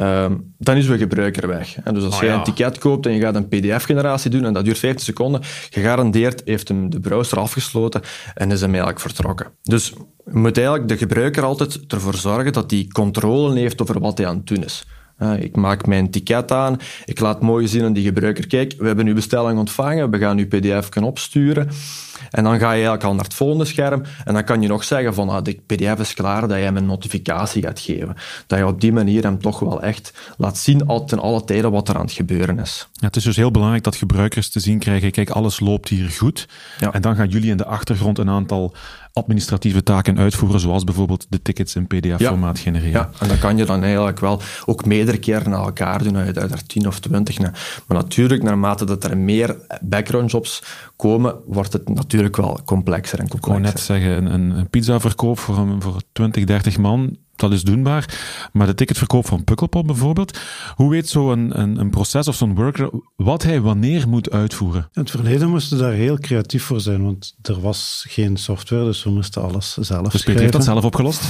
um, 0.00 0.54
dan 0.58 0.76
is 0.76 0.88
uw 0.88 0.96
gebruiker 0.96 1.48
weg. 1.48 1.76
En 1.84 1.94
dus 1.94 2.04
als 2.04 2.14
oh, 2.14 2.22
je 2.22 2.28
een 2.28 2.42
ticket 2.42 2.78
koopt 2.78 3.06
en 3.06 3.12
je 3.12 3.20
gaat 3.20 3.34
een 3.34 3.48
pdf-generatie 3.48 4.30
doen 4.30 4.44
en 4.44 4.52
dat 4.52 4.64
duurt 4.64 4.78
15 4.78 5.04
seconden, 5.04 5.40
gegarandeerd 5.70 6.42
heeft 6.44 6.68
hem 6.68 6.90
de 6.90 7.00
browser 7.00 7.38
afgesloten 7.38 8.00
en 8.34 8.50
is 8.50 8.60
hem 8.60 8.70
eigenlijk 8.70 9.00
vertrokken. 9.00 9.46
Dus 9.62 9.88
je 10.24 10.38
moet 10.38 10.56
eigenlijk 10.56 10.88
de 10.88 10.96
gebruiker 10.96 11.42
altijd 11.42 11.80
ervoor 11.88 12.14
zorgen 12.14 12.52
dat 12.52 12.70
hij 12.70 12.88
controle 12.92 13.58
heeft 13.58 13.82
over 13.82 14.00
wat 14.00 14.18
hij 14.18 14.26
aan 14.26 14.36
het 14.36 14.46
doen 14.46 14.64
is. 14.64 14.84
Ik 15.38 15.56
maak 15.56 15.86
mijn 15.86 16.10
ticket 16.10 16.52
aan, 16.52 16.76
ik 17.04 17.20
laat 17.20 17.40
mooi 17.40 17.68
zien 17.68 17.84
aan 17.84 17.92
die 17.92 18.04
gebruiker, 18.04 18.46
kijk, 18.46 18.74
we 18.78 18.86
hebben 18.86 19.06
uw 19.06 19.14
bestelling 19.14 19.58
ontvangen, 19.58 20.10
we 20.10 20.18
gaan 20.18 20.38
uw 20.38 20.46
pdf 20.46 20.88
kunnen 20.88 21.10
opsturen. 21.10 21.68
En 22.30 22.44
dan 22.44 22.58
ga 22.58 22.66
je 22.66 22.72
eigenlijk 22.72 23.04
al 23.04 23.14
naar 23.14 23.24
het 23.24 23.34
volgende 23.34 23.64
scherm 23.64 24.02
en 24.24 24.34
dan 24.34 24.44
kan 24.44 24.62
je 24.62 24.68
nog 24.68 24.84
zeggen 24.84 25.14
van 25.14 25.28
ah, 25.28 25.42
de 25.42 25.60
pdf 25.66 25.98
is 25.98 26.14
klaar, 26.14 26.48
dat 26.48 26.58
je 26.58 26.64
hem 26.64 26.76
een 26.76 26.86
notificatie 26.86 27.62
gaat 27.62 27.80
geven. 27.80 28.14
Dat 28.46 28.58
je 28.58 28.66
op 28.66 28.80
die 28.80 28.92
manier 28.92 29.22
hem 29.22 29.40
toch 29.40 29.58
wel 29.58 29.82
echt 29.82 30.12
laat 30.36 30.58
zien 30.58 30.86
al 30.86 31.04
ten 31.04 31.18
alle 31.18 31.44
tijden 31.44 31.70
wat 31.70 31.88
er 31.88 31.94
aan 31.94 32.04
het 32.04 32.12
gebeuren 32.12 32.58
is. 32.58 32.88
Ja, 32.92 33.06
het 33.06 33.16
is 33.16 33.24
dus 33.24 33.36
heel 33.36 33.50
belangrijk 33.50 33.84
dat 33.84 33.96
gebruikers 33.96 34.50
te 34.50 34.60
zien 34.60 34.78
krijgen, 34.78 35.10
kijk, 35.10 35.30
alles 35.30 35.60
loopt 35.60 35.88
hier 35.88 36.10
goed. 36.10 36.48
Ja. 36.78 36.92
En 36.92 37.02
dan 37.02 37.16
gaan 37.16 37.28
jullie 37.28 37.50
in 37.50 37.56
de 37.56 37.66
achtergrond 37.66 38.18
een 38.18 38.30
aantal 38.30 38.74
administratieve 39.14 39.82
taken 39.82 40.18
uitvoeren, 40.18 40.60
zoals 40.60 40.84
bijvoorbeeld 40.84 41.26
de 41.28 41.42
tickets 41.42 41.74
in 41.76 41.86
PDF-formaat 41.86 42.58
genereren. 42.58 42.90
Ja, 42.90 43.10
en 43.20 43.28
dat 43.28 43.38
kan 43.38 43.56
je 43.56 43.64
dan 43.64 43.82
eigenlijk 43.82 44.20
wel 44.20 44.40
ook 44.66 44.84
meerdere 44.84 45.18
keren 45.18 45.50
na 45.50 45.56
elkaar 45.56 46.02
doen, 46.02 46.16
uit, 46.16 46.36
er 46.36 46.66
10 46.66 46.86
of 46.86 47.00
20. 47.00 47.40
Maar 47.40 47.52
natuurlijk, 47.88 48.42
naarmate 48.42 48.84
dat 48.84 49.04
er 49.04 49.18
meer 49.18 49.56
background 49.80 50.30
jobs 50.30 50.62
komen, 50.96 51.34
wordt 51.46 51.72
het 51.72 51.88
natuurlijk 51.88 52.36
wel 52.36 52.60
complexer 52.64 53.18
en 53.18 53.28
complexer. 53.28 53.56
Ik 53.56 53.62
wou 53.62 53.74
net 53.74 53.80
zeggen, 53.80 54.34
een, 54.34 54.58
een 54.58 54.68
pizzaverkoop 54.68 55.38
voor, 55.38 55.76
voor 55.78 56.00
20, 56.12 56.44
30 56.44 56.78
man, 56.78 57.16
dat 57.36 57.52
is 57.52 57.62
doenbaar. 57.62 58.18
Maar 58.52 58.66
de 58.66 58.74
ticketverkoop 58.74 59.26
van 59.26 59.44
Pukkelpop 59.44 59.86
bijvoorbeeld, 59.86 60.38
hoe 60.74 60.90
weet 60.90 61.08
zo'n 61.08 61.60
een, 61.60 61.80
een, 61.80 61.90
proces 61.90 62.28
of 62.28 62.34
zo'n 62.34 62.54
worker 62.54 62.90
wat 63.16 63.42
hij 63.42 63.60
wanneer 63.60 64.08
moet 64.08 64.30
uitvoeren? 64.30 64.88
In 64.92 65.00
het 65.00 65.10
verleden 65.10 65.48
moesten 65.48 65.78
daar 65.78 65.92
heel 65.92 66.18
creatief 66.18 66.64
voor 66.64 66.80
zijn, 66.80 67.02
want 67.04 67.34
er 67.42 67.60
was 67.60 68.04
geen 68.08 68.36
software, 68.36 68.84
dus 68.84 69.04
we 69.04 69.10
moesten 69.10 69.42
alles 69.42 69.76
zelf 69.76 70.08
dus 70.08 70.22
Peter 70.22 70.40
heeft 70.40 70.52
dat 70.52 70.64
zelf 70.64 70.84
opgelost? 70.84 71.22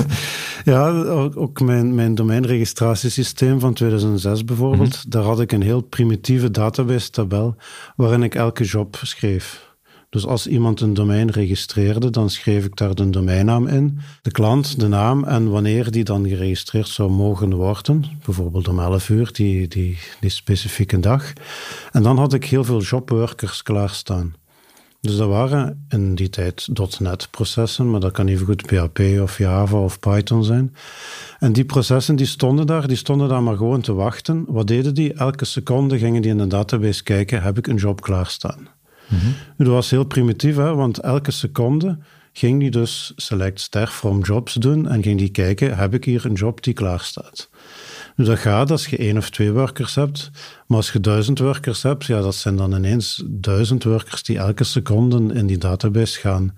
ja, 0.64 0.88
ook 1.34 1.60
mijn, 1.60 1.94
mijn 1.94 2.14
domeinregistratiesysteem 2.14 3.60
van 3.60 3.72
2006 3.72 4.44
bijvoorbeeld, 4.44 4.96
mhm. 4.96 5.10
daar 5.10 5.22
had 5.22 5.40
ik 5.40 5.52
een 5.52 5.62
heel 5.62 5.80
primitieve 5.80 6.50
database-tabel 6.50 7.56
waarin 7.96 8.22
ik 8.22 8.34
elke 8.34 8.64
job 8.64 8.98
schreef. 9.02 9.70
Dus 10.12 10.26
als 10.26 10.46
iemand 10.46 10.80
een 10.80 10.94
domein 10.94 11.30
registreerde, 11.30 12.10
dan 12.10 12.30
schreef 12.30 12.64
ik 12.64 12.76
daar 12.76 12.94
de 12.94 13.10
domeinnaam 13.10 13.66
in, 13.66 13.98
de 14.22 14.30
klant, 14.30 14.80
de 14.80 14.88
naam 14.88 15.24
en 15.24 15.50
wanneer 15.50 15.90
die 15.90 16.04
dan 16.04 16.28
geregistreerd 16.28 16.88
zou 16.88 17.10
mogen 17.10 17.54
worden. 17.54 18.04
Bijvoorbeeld 18.24 18.68
om 18.68 18.80
11 18.80 19.08
uur, 19.08 19.32
die, 19.32 19.68
die, 19.68 19.98
die 20.20 20.30
specifieke 20.30 21.00
dag. 21.00 21.32
En 21.92 22.02
dan 22.02 22.18
had 22.18 22.32
ik 22.32 22.44
heel 22.44 22.64
veel 22.64 22.80
jobworkers 22.80 23.62
klaarstaan. 23.62 24.34
Dus 25.00 25.16
dat 25.16 25.28
waren 25.28 25.86
in 25.88 26.14
die 26.14 26.28
tijd 26.28 26.68
.NET-processen, 26.98 27.90
maar 27.90 28.00
dat 28.00 28.12
kan 28.12 28.26
even 28.26 28.46
goed 28.46 28.66
PHP 28.66 28.98
of 29.20 29.38
Java 29.38 29.78
of 29.78 29.98
Python 29.98 30.44
zijn. 30.44 30.74
En 31.38 31.52
die 31.52 31.64
processen 31.64 32.16
die 32.16 32.26
stonden 32.26 32.66
daar, 32.66 32.88
die 32.88 32.96
stonden 32.96 33.28
daar 33.28 33.42
maar 33.42 33.56
gewoon 33.56 33.80
te 33.80 33.92
wachten. 33.92 34.44
Wat 34.48 34.66
deden 34.66 34.94
die? 34.94 35.12
Elke 35.12 35.44
seconde 35.44 35.98
gingen 35.98 36.22
die 36.22 36.30
in 36.30 36.38
de 36.38 36.46
database 36.46 37.02
kijken, 37.02 37.42
heb 37.42 37.58
ik 37.58 37.66
een 37.66 37.76
job 37.76 38.00
klaarstaan? 38.00 38.68
Mm 39.08 39.18
Dat 39.56 39.66
was 39.66 39.90
heel 39.90 40.04
primitief, 40.04 40.56
hè, 40.56 40.74
want 40.74 40.98
elke 40.98 41.30
seconde 41.30 41.98
ging 42.32 42.60
die 42.60 42.70
dus 42.70 43.12
select 43.16 43.60
ster 43.60 43.86
from 43.86 44.22
jobs 44.22 44.54
doen 44.54 44.88
en 44.88 45.02
ging 45.02 45.18
die 45.18 45.30
kijken, 45.30 45.76
heb 45.76 45.94
ik 45.94 46.04
hier 46.04 46.24
een 46.24 46.32
job 46.32 46.62
die 46.62 46.74
klaar 46.74 47.00
staat? 47.00 47.48
Nu, 48.16 48.24
dat 48.24 48.38
gaat 48.38 48.70
als 48.70 48.86
je 48.86 48.96
één 48.96 49.16
of 49.16 49.30
twee 49.30 49.52
workers 49.52 49.94
hebt, 49.94 50.30
maar 50.66 50.76
als 50.76 50.92
je 50.92 51.00
duizend 51.00 51.38
workers 51.38 51.82
hebt, 51.82 52.04
ja, 52.04 52.20
dat 52.20 52.34
zijn 52.34 52.56
dan 52.56 52.74
ineens 52.74 53.22
duizend 53.26 53.84
workers 53.84 54.22
die 54.22 54.38
elke 54.38 54.64
seconde 54.64 55.34
in 55.34 55.46
die 55.46 55.58
database 55.58 56.20
gaan, 56.20 56.54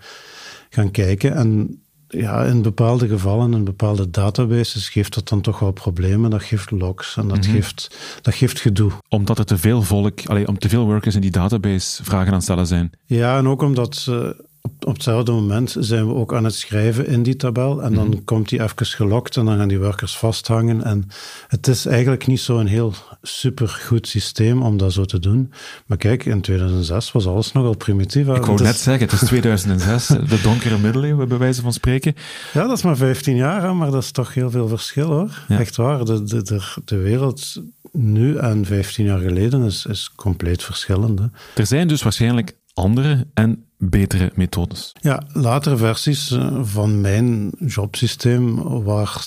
gaan 0.71 0.91
kijken. 0.91 1.35
En 1.35 1.83
ja, 2.17 2.45
in 2.45 2.63
bepaalde 2.63 3.09
gevallen, 3.09 3.53
in 3.53 3.65
bepaalde 3.65 4.11
databases, 4.11 4.89
geeft 4.89 5.15
dat 5.15 5.29
dan 5.29 5.41
toch 5.41 5.59
wel 5.59 5.73
problemen. 5.73 6.31
Dat 6.31 6.43
geeft 6.43 6.71
logs 6.71 7.17
en 7.17 7.29
dat, 7.29 7.39
mhm. 7.39 7.51
geeft, 7.51 7.97
dat 8.23 8.35
geeft 8.35 8.61
gedoe. 8.61 8.91
Omdat 9.09 9.39
er 9.39 9.45
te 9.45 9.59
veel 9.59 9.83
volk, 9.83 10.27
allee, 10.27 10.49
om 10.49 10.59
te 10.59 10.69
veel 10.69 10.85
workers 10.85 11.15
in 11.15 11.21
die 11.21 11.31
database 11.31 12.05
vragen 12.05 12.27
aan 12.27 12.33
het 12.33 12.43
stellen 12.43 12.67
zijn. 12.67 12.91
Ja, 13.07 13.39
en 13.39 13.49
ook 13.49 13.63
omdat 13.63 13.97
ze 13.97 14.45
op, 14.81 14.95
hetzelfde 14.95 15.33
moment 15.33 15.77
zijn 15.79 16.07
we 16.07 16.15
ook 16.15 16.35
aan 16.35 16.45
het 16.45 16.55
schrijven 16.55 17.07
in 17.07 17.23
die 17.23 17.37
tabel. 17.37 17.83
En 17.83 17.95
dan 17.95 18.09
mhm. 18.09 18.25
komt 18.25 18.49
die 18.49 18.63
even 18.63 18.87
gelokt 18.87 19.37
en 19.37 19.45
dan 19.45 19.57
gaan 19.57 19.69
die 19.69 19.79
workers 19.79 20.17
vasthangen. 20.17 20.85
En 20.85 21.09
het 21.49 21.67
is 21.67 21.87
eigenlijk 21.87 22.27
niet 22.27 22.41
zo'n 22.41 22.67
heel 22.67 22.95
supergoed 23.23 24.09
systeem 24.09 24.63
om 24.63 24.77
dat 24.77 24.93
zo 24.93 25.05
te 25.05 25.19
doen. 25.19 25.53
Maar 25.87 25.99
kijk, 25.99 26.25
in 26.25 26.41
2006 26.41 27.13
was 27.13 27.27
alles 27.27 27.53
nogal 27.53 27.77
primitief. 27.77 28.29
Ik 28.29 28.45
wou 28.45 28.63
net 28.63 28.77
zeggen, 28.77 29.09
het 29.09 29.23
is 29.23 29.29
2006, 29.29 30.07
de 30.35 30.41
donkere 30.43 30.79
middeleeuwen, 30.79 31.29
bij 31.29 31.39
wijze 31.39 31.63
van 31.63 31.73
spreken. 31.73 32.15
Ja, 32.53 32.67
dat 32.67 32.77
is 32.77 32.85
maar 32.85 32.97
15 32.97 33.37
jaar, 33.37 33.77
maar 33.77 33.91
dat 33.91 34.03
is 34.03 34.11
toch 34.11 34.35
heel 34.35 34.51
veel 34.51 34.69
verschil 34.69 35.07
hoor. 35.07 35.45
Echt 35.49 35.77
waar, 35.77 36.05
de, 36.05 36.25
de, 36.25 36.43
de, 36.43 36.61
de 36.85 36.97
wereld 36.97 37.63
nu 37.93 38.37
en 38.37 38.65
15 38.65 39.05
jaar 39.05 39.21
geleden 39.21 39.63
is, 39.63 39.87
is 39.87 40.13
compleet 40.17 40.63
verschillend. 40.63 41.21
Er 41.55 41.67
zijn 41.67 41.89
dus 41.89 42.03
waarschijnlijk 42.03 42.57
andere 42.75 43.27
en 43.35 43.65
betere 43.91 44.33
methodes. 44.35 44.93
Ja, 45.01 45.23
latere 45.33 45.77
versies 45.77 46.31
eh, 46.31 46.61
van 46.63 47.01
mijn 47.01 47.51
jobsysteem 47.67 48.63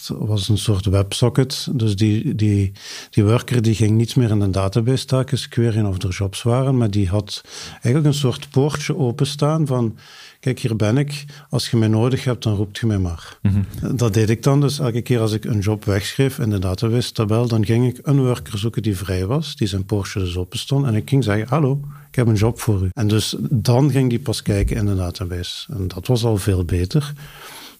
was 0.07 0.49
een 0.49 0.57
soort 0.57 0.85
WebSocket. 0.85 1.67
Dus 1.71 1.95
die, 1.95 2.35
die, 2.35 2.71
die 3.09 3.23
worker 3.23 3.61
die 3.61 3.75
ging 3.75 3.97
niet 3.97 4.15
meer 4.15 4.29
in 4.29 4.41
een 4.41 4.51
database 4.51 5.05
taken 5.05 5.49
queryen 5.49 5.85
of 5.85 6.03
er 6.03 6.09
jobs 6.09 6.43
waren, 6.43 6.77
maar 6.77 6.91
die 6.91 7.07
had 7.07 7.41
eigenlijk 7.71 8.05
een 8.05 8.13
soort 8.13 8.49
poortje 8.49 8.97
openstaan 8.97 9.67
van 9.67 9.97
kijk, 10.39 10.59
hier 10.59 10.75
ben 10.75 10.97
ik. 10.97 11.25
Als 11.49 11.69
je 11.69 11.77
mij 11.77 11.87
nodig 11.87 12.23
hebt, 12.23 12.43
dan 12.43 12.55
roept 12.55 12.77
je 12.77 12.85
mij 12.85 12.97
maar. 12.97 13.37
Mhm. 13.41 13.95
Dat 13.95 14.13
deed 14.13 14.29
ik 14.29 14.43
dan. 14.43 14.61
Dus 14.61 14.79
elke 14.79 15.01
keer 15.01 15.19
als 15.19 15.31
ik 15.31 15.45
een 15.45 15.59
job 15.59 15.85
wegschreef 15.85 16.39
in 16.39 16.49
de 16.49 16.59
database-tabel, 16.59 17.47
dan 17.47 17.65
ging 17.65 17.87
ik 17.87 17.99
een 18.03 18.19
worker 18.19 18.57
zoeken 18.57 18.81
die 18.81 18.97
vrij 18.97 19.25
was, 19.25 19.55
die 19.55 19.67
zijn 19.67 19.85
poortje 19.85 20.19
dus 20.19 20.37
open 20.37 20.59
stond. 20.59 20.85
En 20.85 20.95
ik 20.95 21.09
ging 21.09 21.23
zeggen, 21.23 21.47
hallo, 21.47 21.79
ik 22.09 22.15
heb 22.15 22.27
een 22.27 22.35
job 22.35 22.59
voor 22.59 22.81
u. 22.81 22.89
En 22.93 23.07
dus 23.07 23.35
dan 23.39 23.91
ging 23.91 24.09
die 24.09 24.19
pas 24.19 24.41
kijken 24.41 24.75
in 24.75 24.85
de 24.85 24.95
database. 24.95 25.73
En 25.73 25.87
dat 25.87 26.07
was 26.07 26.23
al 26.23 26.37
veel 26.37 26.65
beter. 26.65 27.13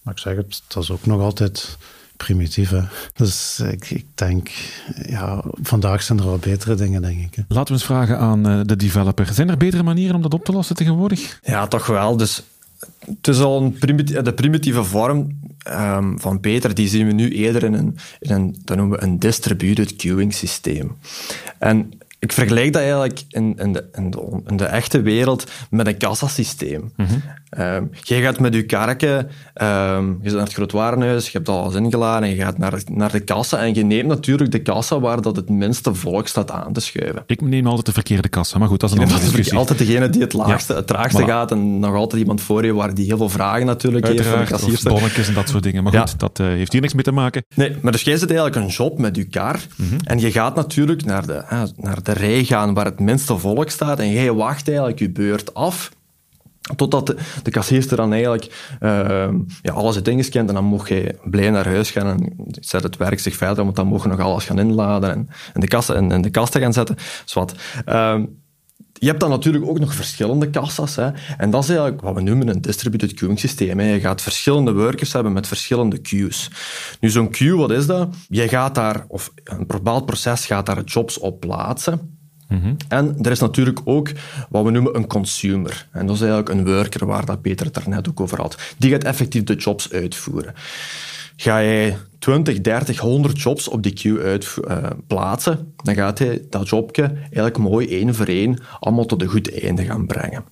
Maar 0.02 0.14
ik 0.14 0.20
zeg 0.20 0.36
het, 0.36 0.62
dat 0.68 0.84
is 0.84 0.92
ook 0.92 1.06
nog 1.06 1.22
altijd 1.22 1.78
primitief. 2.18 2.70
Hè? 2.70 2.82
Dus 3.14 3.60
ik, 3.60 3.90
ik, 3.90 4.06
denk, 4.16 4.50
ja, 5.06 5.44
vandaag 5.62 6.02
zijn 6.02 6.20
er 6.20 6.26
wel 6.26 6.38
betere 6.38 6.76
dingen, 6.76 7.02
denk 7.02 7.20
ik. 7.20 7.36
Hè? 7.36 7.42
Laten 7.48 7.68
we 7.68 7.74
eens 7.74 7.86
vragen 7.90 8.18
aan 8.18 8.48
eh, 8.48 8.60
de 8.66 8.76
developer. 8.76 9.34
Zijn 9.34 9.50
er 9.50 9.58
betere 9.58 9.84
manieren 9.84 10.16
om 10.16 10.22
dat 10.22 10.34
op 10.34 10.46
te 10.46 10.52
lossen 10.52 10.76
tegenwoordig? 10.76 11.40
Ja, 11.44 11.68
toch 11.68 11.86
wel. 11.86 12.18
Dus 12.18 12.44
het 13.06 13.28
is 13.28 13.40
al 13.40 13.62
een 13.62 13.72
primitieve, 13.72 14.22
de 14.22 14.34
primitieve 14.34 14.84
vorm 14.84 15.40
um, 15.72 16.20
van 16.20 16.40
Peter, 16.40 16.74
die 16.74 16.88
zien 16.88 17.06
we 17.06 17.14
nu 17.14 17.30
eerder 17.30 17.64
in 17.64 17.74
een, 17.74 17.98
in 18.20 18.32
een 18.32 18.56
dat 18.64 18.78
noemen 18.78 19.00
we 19.00 19.06
een 19.06 19.20
distributed 19.20 19.96
queuing 19.96 20.34
systeem. 20.34 20.98
En 21.60 21.92
ik 22.20 22.32
vergelijk 22.32 22.74
dat 22.74 22.82
eigenlijk 22.82 23.24
in, 23.30 23.56
in, 23.58 23.74
de, 23.74 23.90
in, 23.92 24.10
de, 24.10 24.42
in 24.46 24.58
de 24.58 24.66
echte 24.66 25.02
wereld 25.02 25.52
met 25.70 25.88
een 25.88 25.98
kassasysteem. 25.98 26.92
-hmm. 26.96 27.24
Je 28.02 28.22
gaat 28.22 28.40
met 28.40 28.54
je 28.54 28.66
karken, 28.66 29.18
um, 29.18 30.20
je 30.22 30.30
zit 30.30 30.34
naar 30.34 30.44
het 30.44 30.54
grootwarenhuis, 30.54 31.26
je 31.26 31.32
hebt 31.32 31.50
alles 31.50 31.76
ingeladen 31.76 32.30
en 32.30 32.36
je 32.36 32.42
gaat 32.42 32.58
naar, 32.58 32.82
naar 32.92 33.12
de 33.12 33.20
kassa 33.20 33.60
en 33.60 33.74
je 33.74 33.84
neemt 33.84 34.08
natuurlijk 34.08 34.52
de 34.52 34.62
kassa 34.62 35.00
waar 35.00 35.22
dat 35.22 35.36
het 35.36 35.50
minste 35.50 35.94
volk 35.94 36.28
staat 36.28 36.52
aan 36.52 36.74
te 36.74 36.80
schuiven. 36.80 37.24
Ik 37.26 37.42
neem 37.42 37.66
altijd 37.66 37.86
de 37.86 37.92
verkeerde 37.92 38.30
kassa, 38.30 38.58
maar 38.58 38.68
goed, 38.68 38.80
dat 38.80 38.90
is 38.90 38.96
een 38.96 39.04
andere 39.04 39.20
discussie. 39.26 39.58
Altijd 39.58 39.80
degene 39.80 40.10
die 40.10 40.22
het 40.22 40.34
laagste, 40.34 40.74
het 40.74 40.88
traagste 40.88 41.24
gaat 41.24 41.52
en 41.52 41.80
nog 41.80 41.96
altijd 41.96 42.22
iemand 42.22 42.42
voor 42.42 42.66
je 42.66 42.74
waar 42.74 42.94
die 42.94 43.06
heel 43.06 43.18
veel 43.18 43.30
vragen 43.30 43.66
natuurlijk 43.66 44.06
Uiteraard, 44.06 44.50
heeft. 44.50 44.52
Uiteraard, 44.52 44.84
bonnetjes 44.84 45.28
en 45.28 45.34
dat 45.34 45.50
soort 45.50 45.64
dingen. 45.64 45.84
Maar 45.84 45.94
goed, 45.94 46.20
dat 46.20 46.40
uh, 46.40 46.48
heeft 46.48 46.72
hier 46.72 46.82
niks 46.82 46.94
mee 46.94 47.04
te 47.04 47.12
maken. 47.12 47.46
Nee, 47.56 47.76
maar 47.82 47.92
dus 47.92 48.02
jij 48.02 48.18
zit 48.18 48.30
eigenlijk 48.30 48.56
een 48.56 48.68
job 48.68 48.98
met 48.98 49.16
je 49.16 49.24
kar 49.24 49.60
mm 49.76 49.90
-hmm. 49.90 50.00
en 50.04 50.20
je 50.20 50.32
gaat 50.32 50.56
natuurlijk 50.56 51.06
naar 51.06 51.26
de, 51.26 51.44
uh, 51.52 51.62
naar 51.76 52.04
de 52.04 52.12
rij 52.12 52.44
gaan 52.44 52.74
waar 52.74 52.86
het 52.86 53.00
minste 53.00 53.38
volk 53.38 53.70
staat 53.70 54.00
en 54.00 54.12
jij 54.12 54.34
wacht 54.34 54.68
eigenlijk 54.68 55.00
je 55.00 55.10
beurt 55.10 55.54
af 55.54 55.92
Totdat 56.76 57.08
de, 57.08 57.18
de 57.44 57.52
kassierster 57.52 57.98
dan 57.98 58.12
eigenlijk 58.14 58.76
uh, 58.82 59.30
ja, 59.62 59.74
alles 59.74 59.96
het 59.96 60.08
ingescand 60.08 60.50
en 60.50 60.56
dan 60.56 60.64
mocht 60.64 60.90
je 60.90 61.16
blij 61.24 61.50
naar 61.50 61.68
huis 61.68 61.92
gaan 61.92 62.08
en 62.08 62.34
zet 62.60 62.84
het 62.84 62.98
werk 62.98 63.20
zich 63.20 63.36
verder, 63.36 63.64
want 63.64 63.76
dan 63.76 63.88
mocht 63.88 64.04
je 64.04 64.10
nog 64.10 64.20
alles 64.20 64.46
gaan 64.46 64.60
inladen 64.60 65.12
en, 65.12 65.30
en 65.54 65.62
de, 65.62 65.68
kassen, 65.68 66.12
en, 66.12 66.22
de 66.22 66.30
kasten 66.30 66.62
gaan 66.62 66.74
zetten. 66.74 66.96
Dus 67.24 67.34
wat. 67.34 67.54
Uh, 67.86 68.20
je 69.00 69.08
hebt 69.08 69.20
dan 69.20 69.30
natuurlijk 69.30 69.66
ook 69.66 69.80
nog 69.80 69.94
verschillende 69.94 70.50
kassas. 70.50 70.96
Hè. 70.96 71.10
En 71.38 71.50
dat 71.50 71.64
is 71.64 71.70
eigenlijk 71.70 72.02
wat 72.02 72.16
we 72.16 72.22
noemen 72.22 72.48
een 72.48 72.62
distributed 72.62 73.14
queuing 73.14 73.40
systeem. 73.40 73.80
Je 73.80 74.00
gaat 74.00 74.22
verschillende 74.22 74.74
workers 74.74 75.14
hebben 75.14 75.34
met 75.34 75.48
verschillende 75.48 75.98
queues. 75.98 76.52
Nu, 77.00 77.10
zo'n 77.10 77.30
queue, 77.30 77.58
wat 77.58 77.72
is 77.72 77.86
dat? 77.86 78.16
Je 78.30 78.48
gaat 78.48 78.76
daar, 78.76 79.06
of 79.08 79.32
een 79.44 79.68
bepaald 79.68 80.06
proces 80.06 80.46
gaat 80.46 80.66
daar 80.66 80.84
jobs 80.84 81.20
op 81.20 81.40
plaatsen. 81.40 82.17
Mhm. 82.48 82.74
En 82.88 83.16
er 83.22 83.32
is 83.32 83.40
natuurlijk 83.40 83.80
ook 83.84 84.12
wat 84.50 84.64
we 84.64 84.72
noemen 84.72 84.96
een 84.96 85.08
consumer. 85.08 85.88
En 85.92 86.06
dat 86.06 86.16
is 86.16 86.22
eigenlijk 86.22 86.50
een 86.50 86.66
worker 86.66 87.06
waar 87.06 87.26
dat 87.26 87.42
Peter 87.42 87.66
het 87.66 87.76
daarnet 87.76 88.10
ook 88.10 88.20
over 88.20 88.42
had. 88.42 88.58
Die 88.78 88.92
gaat 88.92 89.04
effectief 89.04 89.44
de 89.44 89.56
jobs 89.56 89.92
uitvoeren. 89.92 90.54
Ga 91.36 91.64
jij 91.64 91.98
20, 92.20 92.62
30, 92.62 93.00
100 93.00 93.42
jobs 93.42 93.68
op 93.68 93.84
die 93.84 93.94
queue 93.94 94.22
uit, 94.22 94.56
uh, 94.68 94.78
plaatsen, 95.08 95.74
dan 95.84 95.96
gaat 95.96 96.20
hij 96.20 96.46
dat 96.50 96.70
jobje 96.70 97.14
eigenlijk 97.22 97.58
mooi 97.58 97.88
één 97.88 98.16
voor 98.16 98.26
één 98.26 98.60
allemaal 98.80 99.06
tot 99.06 99.22
een 99.22 99.28
goed 99.28 99.62
einde 99.62 99.86
gaan 99.86 100.06
brengen 100.06 100.44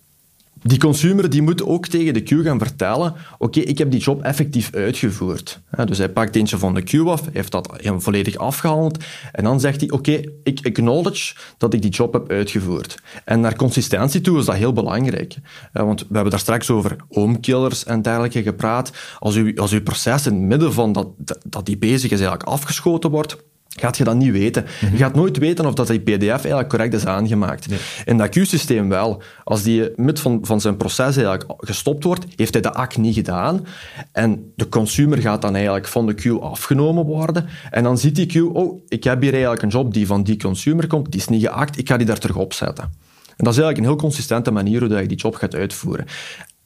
die 0.67 0.79
consumer 0.79 1.29
die 1.29 1.41
moet 1.41 1.63
ook 1.63 1.87
tegen 1.87 2.13
de 2.13 2.23
queue 2.23 2.43
gaan 2.43 2.59
vertellen, 2.59 3.13
oké, 3.37 3.59
ik 3.59 3.77
heb 3.77 3.91
die 3.91 3.99
job 3.99 4.21
effectief 4.21 4.73
uitgevoerd. 4.73 5.61
dus 5.85 5.97
hij 5.97 6.09
pakt 6.09 6.35
eentje 6.35 6.57
van 6.57 6.73
de 6.73 6.81
queue 6.81 7.09
af, 7.09 7.21
heeft 7.33 7.51
dat 7.51 7.79
volledig 7.97 8.35
afgehandeld 8.37 9.03
en 9.31 9.43
dan 9.43 9.59
zegt 9.59 9.79
hij, 9.79 9.91
oké, 9.91 10.21
ik 10.43 10.59
acknowledge 10.65 11.35
dat 11.57 11.73
ik 11.73 11.81
die 11.81 11.91
job 11.91 12.13
heb 12.13 12.31
uitgevoerd. 12.31 13.01
En 13.25 13.39
naar 13.39 13.55
consistentie 13.55 14.21
toe 14.21 14.39
is 14.39 14.45
dat 14.45 14.55
heel 14.55 14.73
belangrijk. 14.73 15.35
want 15.71 15.99
we 15.99 16.13
hebben 16.13 16.31
daar 16.31 16.39
straks 16.39 16.69
over 16.69 16.95
homekillers 17.09 17.83
en 17.83 18.01
dergelijke 18.01 18.43
gepraat. 18.43 18.91
Als, 19.19 19.35
u, 19.35 19.55
als 19.55 19.71
uw 19.71 19.81
proces 19.81 20.25
in 20.25 20.33
het 20.33 20.41
midden 20.41 20.73
van 20.73 20.93
dat, 20.93 21.07
dat 21.43 21.65
die 21.65 21.77
bezig 21.77 22.11
is 22.11 22.19
eigenlijk 22.19 22.49
afgeschoten 22.49 23.09
wordt, 23.09 23.37
gaat 23.79 23.97
je 23.97 24.03
dat 24.03 24.15
niet 24.15 24.31
weten. 24.31 24.65
Je 24.79 24.85
mhm. 24.85 24.97
gaat 24.97 25.15
nooit 25.15 25.37
weten 25.37 25.65
of 25.65 25.73
dat 25.73 25.87
die 25.87 25.99
pdf 25.99 26.27
eigenlijk 26.27 26.69
correct 26.69 26.93
is 26.93 27.05
aangemaakt. 27.05 27.67
In 28.05 28.17
dat 28.17 28.29
Q-systeem 28.29 28.89
wel. 28.89 29.21
Als 29.43 29.63
die 29.63 29.91
mid 29.95 30.19
van, 30.19 30.39
van 30.41 30.61
zijn 30.61 30.77
proces 30.77 31.15
eigenlijk 31.15 31.45
gestopt 31.57 32.03
wordt, 32.03 32.25
heeft 32.35 32.53
hij 32.53 32.61
de 32.61 32.73
act 32.73 32.97
niet 32.97 33.15
gedaan. 33.15 33.65
En 34.11 34.51
de 34.55 34.69
consumer 34.69 35.17
gaat 35.17 35.41
dan 35.41 35.55
eigenlijk 35.55 35.87
van 35.87 36.05
de 36.05 36.13
queue 36.13 36.39
afgenomen 36.39 37.05
worden. 37.05 37.45
En 37.71 37.83
dan 37.83 37.97
ziet 37.97 38.15
die 38.15 38.25
queue, 38.25 38.53
oh, 38.53 38.81
ik 38.87 39.03
heb 39.03 39.21
hier 39.21 39.31
eigenlijk 39.31 39.61
een 39.61 39.69
job 39.69 39.93
die 39.93 40.07
van 40.07 40.23
die 40.23 40.37
consumer 40.37 40.87
komt, 40.87 41.11
die 41.11 41.19
is 41.19 41.27
niet 41.27 41.41
geact, 41.41 41.77
ik 41.77 41.87
ga 41.87 41.97
die 41.97 42.05
daar 42.05 42.19
terug 42.19 42.35
opzetten. 42.35 42.83
En 42.83 43.43
dat 43.43 43.53
is 43.53 43.59
eigenlijk 43.59 43.77
een 43.77 43.93
heel 43.93 44.09
consistente 44.09 44.51
manier 44.51 44.79
hoe 44.79 44.89
dat 44.89 44.99
je 44.99 45.07
die 45.07 45.17
job 45.17 45.35
gaat 45.35 45.55
uitvoeren. 45.55 46.05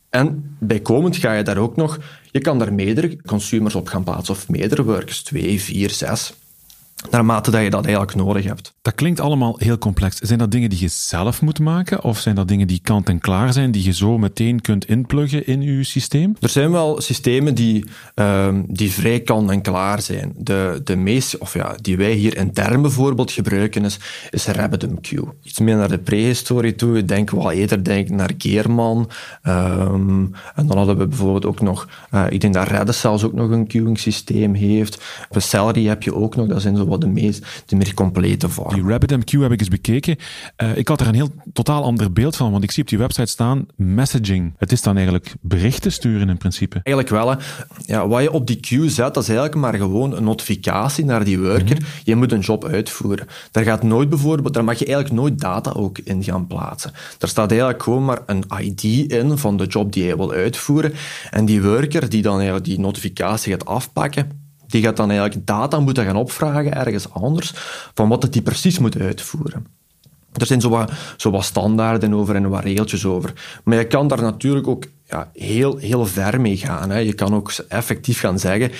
En 0.09 0.55
bijkomend 0.59 1.15
ga 1.15 1.33
je 1.33 1.43
daar 1.43 1.57
ook 1.57 1.75
nog, 1.75 1.99
je 2.31 2.39
kan 2.39 2.59
daar 2.59 2.73
meerdere 2.73 3.21
consumers 3.21 3.75
op 3.75 3.87
gaan 3.87 4.03
plaatsen, 4.03 4.33
of 4.33 4.49
meerdere 4.49 4.83
workers, 4.83 5.23
twee, 5.23 5.61
vier, 5.61 5.89
zes 5.89 6.33
naarmate 7.11 7.51
dat 7.51 7.63
je 7.63 7.69
dat 7.69 7.83
eigenlijk 7.83 8.15
nodig 8.15 8.45
hebt. 8.45 8.73
Dat 8.81 8.95
klinkt 8.95 9.19
allemaal 9.19 9.55
heel 9.57 9.77
complex. 9.77 10.17
Zijn 10.17 10.39
dat 10.39 10.51
dingen 10.51 10.69
die 10.69 10.79
je 10.79 10.87
zelf 10.87 11.41
moet 11.41 11.59
maken, 11.59 12.03
of 12.03 12.19
zijn 12.19 12.35
dat 12.35 12.47
dingen 12.47 12.67
die 12.67 12.79
kant-en-klaar 12.83 13.53
zijn, 13.53 13.71
die 13.71 13.83
je 13.83 13.93
zo 13.93 14.17
meteen 14.17 14.61
kunt 14.61 14.85
inpluggen 14.85 15.47
in 15.47 15.61
je 15.61 15.83
systeem? 15.83 16.35
Er 16.39 16.49
zijn 16.49 16.71
wel 16.71 17.01
systemen 17.01 17.55
die, 17.55 17.85
uh, 18.15 18.47
die 18.67 18.91
vrij 18.91 19.19
kant-en-klaar 19.19 20.01
zijn. 20.01 20.33
De, 20.37 20.81
de 20.83 20.95
meest, 20.95 21.37
of 21.37 21.53
ja, 21.53 21.75
die 21.81 21.97
wij 21.97 22.13
hier 22.13 22.37
intern 22.37 22.81
bijvoorbeeld 22.81 23.31
gebruiken, 23.31 23.85
is, 23.85 23.99
is 24.29 24.45
RabbitMQ. 24.45 25.19
Iets 25.43 25.59
meer 25.59 25.75
naar 25.75 25.89
de 25.89 25.99
prehistorie 25.99 26.75
toe. 26.75 26.97
Ik 26.97 27.07
denk 27.07 27.29
wel 27.29 27.51
eerder 27.51 27.83
denk 27.83 28.09
naar 28.09 28.31
Geerman. 28.37 29.09
Um, 29.43 30.33
en 30.55 30.67
dan 30.67 30.77
hadden 30.77 30.97
we 30.97 31.07
bijvoorbeeld 31.07 31.45
ook 31.45 31.61
nog, 31.61 31.87
uh, 32.13 32.25
ik 32.29 32.41
denk 32.41 32.53
dat 32.53 32.67
Redis 32.67 32.99
zelfs 32.99 33.23
ook 33.23 33.33
nog 33.33 33.49
een 33.49 33.67
queuing 33.67 33.99
systeem 33.99 34.53
heeft. 34.53 35.03
Celery 35.29 35.85
heb 35.85 36.03
je 36.03 36.15
ook 36.15 36.35
nog, 36.35 36.47
dat 36.47 36.61
zijn 36.61 36.75
zo 36.75 36.85
wat 36.89 37.01
de, 37.01 37.07
meest, 37.07 37.63
de 37.65 37.75
meer 37.75 37.93
complete 37.93 38.49
vorm. 38.49 38.73
Die 38.73 38.83
RabbitMQ 38.83 39.41
heb 39.41 39.51
ik 39.51 39.59
eens 39.59 39.69
bekeken. 39.69 40.15
Uh, 40.57 40.77
ik 40.77 40.87
had 40.87 41.01
er 41.01 41.07
een 41.07 41.13
heel 41.13 41.31
totaal 41.53 41.83
ander 41.83 42.13
beeld 42.13 42.35
van, 42.35 42.51
want 42.51 42.63
ik 42.63 42.71
zie 42.71 42.83
op 42.83 42.89
die 42.89 42.97
website 42.97 43.25
staan 43.27 43.65
messaging. 43.75 44.53
Het 44.57 44.71
is 44.71 44.81
dan 44.81 44.95
eigenlijk 44.95 45.33
berichten 45.41 45.91
sturen 45.91 46.29
in 46.29 46.37
principe. 46.37 46.79
Eigenlijk 46.83 47.09
wel. 47.09 47.29
Hè. 47.29 47.37
Ja, 47.85 48.07
wat 48.07 48.21
je 48.21 48.31
op 48.31 48.47
die 48.47 48.59
queue 48.59 48.89
zet, 48.89 49.13
dat 49.13 49.23
is 49.23 49.29
eigenlijk 49.29 49.57
maar 49.57 49.75
gewoon 49.75 50.15
een 50.15 50.23
notificatie 50.23 51.05
naar 51.05 51.23
die 51.23 51.39
worker. 51.39 51.75
Mm 51.75 51.83
-hmm. 51.83 52.01
Je 52.03 52.15
moet 52.15 52.31
een 52.31 52.39
job 52.39 52.65
uitvoeren. 52.65 53.27
Daar 53.51 53.63
gaat 53.63 53.83
nooit 53.83 54.09
bijvoorbeeld, 54.09 54.53
daar 54.53 54.63
mag 54.63 54.79
je 54.79 54.85
eigenlijk 54.85 55.15
nooit 55.15 55.39
data 55.39 55.71
ook 55.71 55.97
in 55.97 56.23
gaan 56.23 56.47
plaatsen. 56.47 56.91
Daar 57.17 57.29
staat 57.29 57.49
eigenlijk 57.49 57.83
gewoon 57.83 58.05
maar 58.05 58.19
een 58.25 58.43
ID 58.59 58.83
in 59.11 59.37
van 59.37 59.57
de 59.57 59.65
job 59.65 59.93
die 59.93 60.05
je 60.05 60.17
wil 60.17 60.31
uitvoeren. 60.31 60.93
En 61.29 61.45
die 61.45 61.61
worker 61.61 62.09
die 62.09 62.21
dan 62.21 62.35
eigenlijk 62.35 62.65
die 62.65 62.79
notificatie 62.79 63.51
gaat 63.51 63.65
afpakken, 63.65 64.48
die 64.69 64.83
gaat 64.83 64.97
dan 64.97 65.09
eigenlijk 65.09 65.47
data 65.47 65.79
moeten 65.79 66.05
gaan 66.05 66.15
opvragen 66.15 66.73
ergens 66.73 67.13
anders 67.13 67.51
van 67.93 68.09
wat 68.09 68.23
het 68.23 68.33
die 68.33 68.41
precies 68.41 68.79
moet 68.79 68.99
uitvoeren. 68.99 69.65
Er 70.33 70.45
zijn 70.45 70.61
zo 70.61 70.69
wat, 70.69 70.91
zo 71.17 71.31
wat 71.31 71.43
standaarden 71.43 72.13
over 72.13 72.35
en 72.35 72.49
wat 72.49 72.63
regeltjes 72.63 73.05
over. 73.05 73.33
Maar 73.63 73.77
je 73.77 73.87
kan 73.87 74.07
daar 74.07 74.21
natuurlijk 74.21 74.67
ook 74.67 74.85
ja, 75.05 75.31
heel, 75.33 75.77
heel 75.77 76.05
ver 76.05 76.41
mee 76.41 76.57
gaan. 76.57 76.89
Hè. 76.89 76.97
Je 76.97 77.13
kan 77.13 77.35
ook 77.35 77.51
effectief 77.67 78.19
gaan 78.19 78.39
zeggen... 78.39 78.71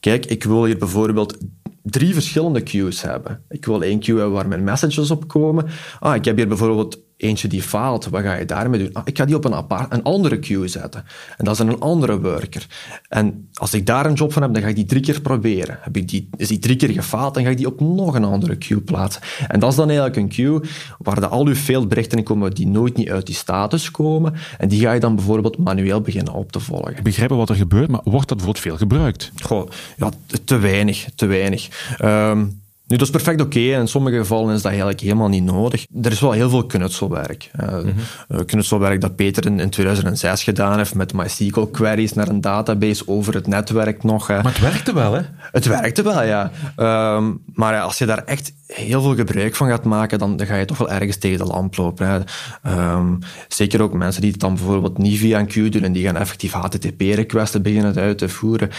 Kijk, 0.00 0.26
ik 0.26 0.44
wil 0.44 0.64
hier 0.64 0.78
bijvoorbeeld 0.78 1.36
drie 1.82 2.14
verschillende 2.14 2.60
queues 2.60 3.02
hebben. 3.02 3.42
Ik 3.48 3.64
wil 3.64 3.82
één 3.82 4.00
queue 4.00 4.18
hebben 4.18 4.36
waar 4.36 4.48
mijn 4.48 4.64
messages 4.64 5.10
op 5.10 5.28
komen. 5.28 5.66
Ah, 6.00 6.14
ik 6.14 6.24
heb 6.24 6.36
hier 6.36 6.48
bijvoorbeeld 6.48 6.98
eentje 7.18 7.48
die 7.48 7.62
faalt. 7.62 8.08
Wat 8.08 8.22
ga 8.22 8.34
je 8.34 8.44
daarmee 8.44 8.80
doen? 8.80 8.92
Ah, 8.92 9.02
ik 9.04 9.18
ga 9.18 9.24
die 9.24 9.36
op 9.36 9.44
een, 9.44 9.54
apart, 9.54 9.92
een 9.92 10.02
andere 10.02 10.38
queue 10.38 10.68
zetten. 10.68 11.04
En 11.36 11.44
dat 11.44 11.54
is 11.54 11.60
een 11.60 11.80
andere 11.80 12.20
worker. 12.20 12.66
En 13.08 13.48
als 13.54 13.74
ik 13.74 13.86
daar 13.86 14.06
een 14.06 14.14
job 14.14 14.32
van 14.32 14.42
heb, 14.42 14.52
dan 14.52 14.62
ga 14.62 14.68
ik 14.68 14.74
die 14.74 14.84
drie 14.84 15.02
keer 15.02 15.20
proberen. 15.20 15.78
Heb 15.80 15.96
ik 15.96 16.08
die, 16.08 16.28
is 16.36 16.48
die 16.48 16.58
drie 16.58 16.76
keer 16.76 16.90
gefaald, 16.90 17.34
dan 17.34 17.42
ga 17.42 17.50
ik 17.50 17.56
die 17.56 17.66
op 17.66 17.80
nog 17.80 18.14
een 18.14 18.24
andere 18.24 18.56
queue 18.56 18.80
plaatsen. 18.80 19.22
En 19.48 19.60
dat 19.60 19.70
is 19.70 19.76
dan 19.76 19.86
eigenlijk 19.86 20.16
een 20.16 20.28
queue 20.28 20.60
waar 20.98 21.20
de, 21.20 21.26
al 21.26 21.46
uw 21.46 21.54
veldberichten 21.54 22.18
in 22.18 22.24
komen 22.24 22.54
die 22.54 22.66
nooit 22.66 22.96
niet 22.96 23.10
uit 23.10 23.26
die 23.26 23.34
status 23.34 23.90
komen. 23.90 24.34
En 24.58 24.68
die 24.68 24.80
ga 24.80 24.92
je 24.92 25.00
dan 25.00 25.14
bijvoorbeeld 25.14 25.58
manueel 25.58 26.00
beginnen 26.00 26.32
op 26.32 26.52
te 26.52 26.60
volgen. 26.60 27.02
Begrijpen 27.02 27.36
wat 27.36 27.48
er 27.48 27.56
gebeurt, 27.56 27.88
maar 27.88 28.00
wordt 28.04 28.28
dat 28.28 28.36
bijvoorbeeld 28.36 28.64
veel 28.64 28.76
gebruikt? 28.76 29.30
Goh, 29.42 29.68
ja, 29.96 30.10
te 30.44 30.58
weinig, 30.58 31.08
te 31.14 31.26
weinig. 31.26 31.68
Um, 32.04 32.60
nu, 32.88 32.96
dat 32.96 33.06
is 33.06 33.10
perfect 33.10 33.40
oké. 33.40 33.58
Okay. 33.58 33.80
In 33.80 33.88
sommige 33.88 34.16
gevallen 34.16 34.54
is 34.54 34.62
dat 34.62 34.70
eigenlijk 34.70 35.00
helemaal 35.00 35.28
niet 35.28 35.44
nodig. 35.44 35.86
Er 36.02 36.12
is 36.12 36.20
wel 36.20 36.32
heel 36.32 36.50
veel 36.50 36.66
knutselwerk. 36.66 37.50
Uh, 37.60 37.72
mm 37.72 37.94
-hmm. 38.28 38.44
knutselwerk 38.44 39.00
dat 39.00 39.16
Peter 39.16 39.46
in, 39.46 39.60
in, 39.60 39.70
2006 39.70 40.42
gedaan 40.42 40.76
heeft 40.76 40.94
met 40.94 41.12
MySQL 41.12 41.60
queries 41.60 42.12
naar 42.12 42.28
een 42.28 42.40
database 42.40 43.02
over 43.06 43.34
het 43.34 43.46
netwerk 43.46 44.02
nog. 44.02 44.28
Maar 44.28 44.44
het 44.44 44.60
werkte 44.60 44.94
wel, 44.94 45.12
hè? 45.12 45.20
Het 45.36 45.66
werkte 45.66 46.02
wel, 46.02 46.22
ja. 46.22 46.50
Um, 46.76 47.42
maar 47.54 47.80
als 47.80 47.98
je 47.98 48.06
daar 48.06 48.24
echt 48.24 48.52
heel 48.68 49.02
veel 49.02 49.14
gebruik 49.14 49.54
van 49.54 49.68
gaat 49.68 49.84
maken, 49.84 50.18
dan, 50.18 50.36
dan 50.36 50.46
ga 50.46 50.56
je 50.56 50.64
toch 50.64 50.78
wel 50.78 50.90
ergens 50.90 51.16
tegen 51.16 51.38
de 51.38 51.44
lamp 51.44 51.76
lopen. 51.76 52.24
Um, 52.66 53.18
zeker 53.48 53.82
ook 53.82 53.92
mensen 53.92 54.22
die 54.22 54.30
het 54.30 54.40
dan 54.40 54.54
bijvoorbeeld 54.54 54.98
niet 54.98 55.18
via 55.18 55.38
een 55.38 55.46
queue 55.46 55.68
doen 55.68 55.82
en 55.82 55.92
die 55.92 56.04
gaan 56.04 56.16
effectief 56.16 56.52
HTTP-requesten 56.52 57.62
beginnen 57.62 57.94
uit 57.94 58.18
te 58.18 58.28
voeren. 58.28 58.70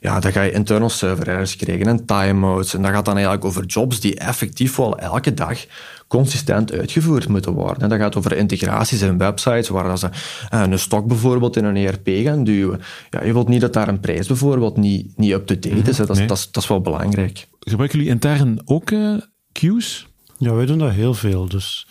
Ja, 0.00 0.20
dan 0.20 0.32
ga 0.32 0.42
je 0.42 0.52
internal 0.52 0.90
server 0.90 1.28
errors 1.28 1.56
krijgen 1.56 1.86
en 1.86 2.06
timeouts. 2.06 2.74
En 2.74 2.82
dat 2.82 2.90
gaat 2.90 3.04
dan 3.04 3.14
eigenlijk 3.14 3.44
over 3.44 3.64
jobs 3.64 4.00
die 4.00 4.18
effectief 4.18 4.76
wel 4.76 4.98
elke 4.98 5.34
dag 5.34 5.58
consistent 6.10 6.72
uitgevoerd 6.72 7.28
moeten 7.28 7.52
worden. 7.52 7.88
Dat 7.88 7.98
gaat 7.98 8.16
over 8.16 8.36
integraties 8.36 9.02
in 9.02 9.18
websites, 9.18 9.68
waar 9.68 9.98
ze 9.98 10.08
een 10.48 10.78
stok 10.78 11.06
bijvoorbeeld 11.06 11.56
in 11.56 11.64
een 11.64 11.76
ERP 11.76 12.08
gaan 12.08 12.44
duwen. 12.44 12.80
Ja, 13.10 13.24
je 13.24 13.32
wilt 13.32 13.48
niet 13.48 13.60
dat 13.60 13.72
daar 13.72 13.88
een 13.88 14.00
prijs 14.00 14.26
bijvoorbeeld 14.26 14.76
niet, 14.76 15.16
niet 15.16 15.32
up-to-date 15.32 15.90
is. 15.90 15.96
Dat, 15.96 16.16
nee. 16.16 16.26
dat, 16.26 16.36
is 16.38 16.50
dat 16.50 16.62
is 16.62 16.68
wel 16.68 16.80
belangrijk. 16.80 17.48
Gebruiken 17.60 17.98
jullie 17.98 18.14
intern 18.14 18.60
ook 18.64 18.90
uh, 18.90 19.14
queues? 19.52 20.06
Ja, 20.38 20.52
wij 20.54 20.66
doen 20.66 20.78
dat 20.78 20.90
heel 20.90 21.14
veel. 21.14 21.48
Dus 21.48 21.86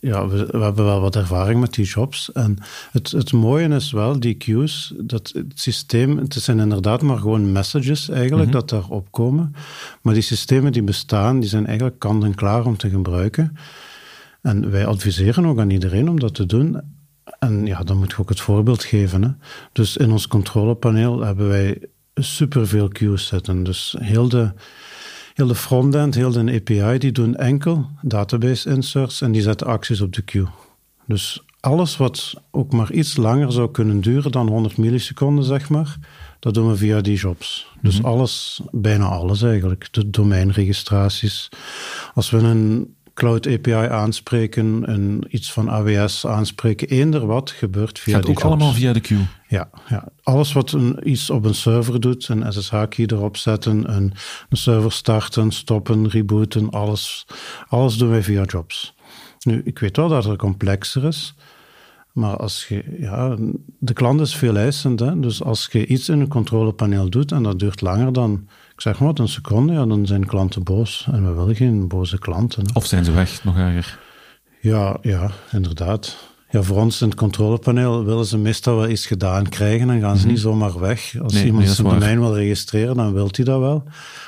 ja, 0.00 0.28
we, 0.28 0.46
we, 0.46 0.58
hebben 0.58 0.84
wel 0.84 1.00
wat 1.00 1.16
ervaring 1.16 1.60
met 1.60 1.74
die 1.74 1.84
jobs. 1.84 2.32
En 2.32 2.58
het, 2.90 3.10
het 3.10 3.32
mooie 3.32 3.68
is 3.68 3.92
wel, 3.92 4.20
die 4.20 4.34
queues, 4.34 4.94
dat 4.96 5.30
het 5.34 5.46
systeem, 5.54 6.18
het 6.18 6.32
zijn 6.32 6.58
inderdaad 6.58 7.02
maar 7.02 7.18
gewoon 7.18 7.52
messages 7.52 8.08
eigenlijk 8.08 8.46
mm 8.46 8.52
-hmm. 8.52 8.60
dat 8.60 8.68
daarop 8.68 9.12
komen. 9.12 9.54
Maar 10.02 10.14
die 10.14 10.22
systemen 10.22 10.72
die 10.72 10.82
bestaan, 10.82 11.40
die 11.40 11.48
zijn 11.48 11.66
eigenlijk 11.66 11.98
kant 11.98 12.24
en 12.24 12.34
klaar 12.34 12.66
om 12.66 12.76
te 12.76 12.90
gebruiken. 12.90 13.56
En 14.42 14.70
wij 14.70 14.86
adviseren 14.86 15.46
ook 15.46 15.58
aan 15.58 15.70
iedereen 15.70 16.08
om 16.08 16.20
dat 16.20 16.34
te 16.34 16.46
doen. 16.46 16.80
En 17.38 17.66
ja, 17.66 17.82
dan 17.82 17.98
moet 17.98 18.10
je 18.10 18.18
ook 18.18 18.28
het 18.28 18.40
voorbeeld 18.40 18.84
geven. 18.84 19.22
Hè. 19.22 19.30
Dus 19.72 19.96
in 19.96 20.10
ons 20.10 20.26
controlepaneel 20.26 21.20
hebben 21.20 21.48
wij 21.48 21.82
superveel 22.14 22.88
queues 22.88 23.26
zitten. 23.26 23.62
Dus 23.62 23.96
heel 23.98 24.28
de 24.28 24.52
heel 25.38 25.46
de 25.46 25.54
frontend, 25.54 26.14
heel 26.14 26.30
de 26.30 26.52
API, 26.54 26.98
die 26.98 27.12
doen 27.12 27.36
enkel 27.36 27.86
database 28.02 28.70
inserts 28.70 29.20
en 29.20 29.32
die 29.32 29.42
zetten 29.42 29.66
acties 29.66 30.00
op 30.00 30.12
de 30.12 30.22
queue. 30.22 30.46
Dus 31.06 31.42
alles 31.60 31.96
wat 31.96 32.34
ook 32.50 32.72
maar 32.72 32.92
iets 32.92 33.16
langer 33.16 33.52
zou 33.52 33.70
kunnen 33.70 34.00
duren 34.00 34.32
dan 34.32 34.48
100 34.48 34.76
milliseconden, 34.76 35.44
zeg 35.44 35.68
maar, 35.68 35.96
dat 36.40 36.54
doen 36.54 36.68
we 36.68 36.76
via 36.76 37.00
die 37.00 37.16
jobs. 37.16 37.66
Dus 37.82 37.98
mm 37.98 38.04
-hmm. 38.04 38.10
alles, 38.10 38.60
bijna 38.70 39.04
alles 39.04 39.42
eigenlijk. 39.42 39.88
De 39.90 40.10
domeinregistraties. 40.10 41.48
Als 42.14 42.30
we 42.30 42.38
een 42.38 42.94
Cloud 43.18 43.46
API 43.46 43.72
aanspreken 43.72 44.86
en 44.86 45.20
iets 45.28 45.52
van 45.52 45.70
AWS 45.70 46.26
aanspreken. 46.26 46.88
Eender 46.88 47.26
wat 47.26 47.50
gebeurt 47.50 47.98
via 47.98 48.14
Gaat 48.14 48.22
die 48.22 48.30
ook 48.30 48.38
jobs. 48.40 48.50
allemaal 48.50 48.72
via 48.72 48.92
de 48.92 49.00
queue? 49.00 49.26
Ja, 49.48 49.70
ja. 49.88 50.08
alles 50.22 50.52
wat 50.52 50.72
een, 50.72 51.10
iets 51.10 51.30
op 51.30 51.44
een 51.44 51.54
server 51.54 52.00
doet, 52.00 52.28
een 52.28 52.52
SSH-key 52.52 53.06
erop 53.06 53.36
zetten, 53.36 53.94
een, 53.94 54.12
een 54.48 54.56
server 54.56 54.92
starten, 54.92 55.50
stoppen, 55.50 56.08
rebooten, 56.08 56.70
alles, 56.70 57.26
alles 57.68 57.96
doen 57.96 58.10
wij 58.10 58.22
via 58.22 58.44
jobs. 58.44 58.94
Nu, 59.44 59.60
ik 59.64 59.78
weet 59.78 59.96
wel 59.96 60.08
dat 60.08 60.24
het 60.24 60.38
complexer 60.38 61.04
is, 61.04 61.34
maar 62.12 62.36
als 62.36 62.66
je, 62.68 62.96
ja, 62.98 63.36
de 63.78 63.92
klant 63.92 64.20
is 64.20 64.36
veel 64.36 64.56
eisend, 64.56 65.00
hè? 65.00 65.20
dus 65.20 65.42
als 65.42 65.68
je 65.72 65.86
iets 65.86 66.08
in 66.08 66.20
een 66.20 66.28
controlepaneel 66.28 67.10
doet 67.10 67.32
en 67.32 67.42
dat 67.42 67.58
duurt 67.58 67.80
langer 67.80 68.12
dan 68.12 68.48
ik 68.78 68.84
zeg 68.84 69.00
maar 69.00 69.12
een 69.14 69.28
seconde, 69.28 69.72
ja, 69.72 69.86
dan 69.86 70.06
zijn 70.06 70.26
klanten 70.26 70.62
boos. 70.62 71.08
En 71.12 71.26
we 71.26 71.32
willen 71.32 71.56
geen 71.56 71.88
boze 71.88 72.18
klanten. 72.18 72.62
Hè. 72.66 72.70
Of 72.72 72.86
zijn 72.86 73.04
ze 73.04 73.12
weg, 73.12 73.44
nog 73.44 73.56
erger? 73.56 73.98
Ja, 74.60 74.96
ja, 75.02 75.30
inderdaad. 75.52 76.16
Ja, 76.50 76.62
voor 76.62 76.76
ons 76.76 77.00
in 77.00 77.08
het 77.08 77.18
controlepaneel 77.18 78.04
willen 78.04 78.24
ze 78.24 78.38
meestal 78.38 78.76
wel 78.76 78.88
iets 78.88 79.06
gedaan 79.06 79.48
krijgen 79.48 79.90
en 79.90 80.00
gaan 80.00 80.10
ze 80.10 80.16
mm 80.16 80.22
-hmm. 80.22 80.30
niet 80.30 80.40
zomaar 80.40 80.80
weg. 80.80 81.20
Als 81.22 81.32
nee, 81.32 81.44
iemand 81.44 81.64
nee, 81.64 81.74
zijn 81.74 81.88
domein 81.88 82.20
wil 82.20 82.34
registreren, 82.34 82.96
dan 82.96 83.12
wil 83.12 83.28
hij 83.30 83.44
dat 83.44 83.60
wel. 83.60 83.84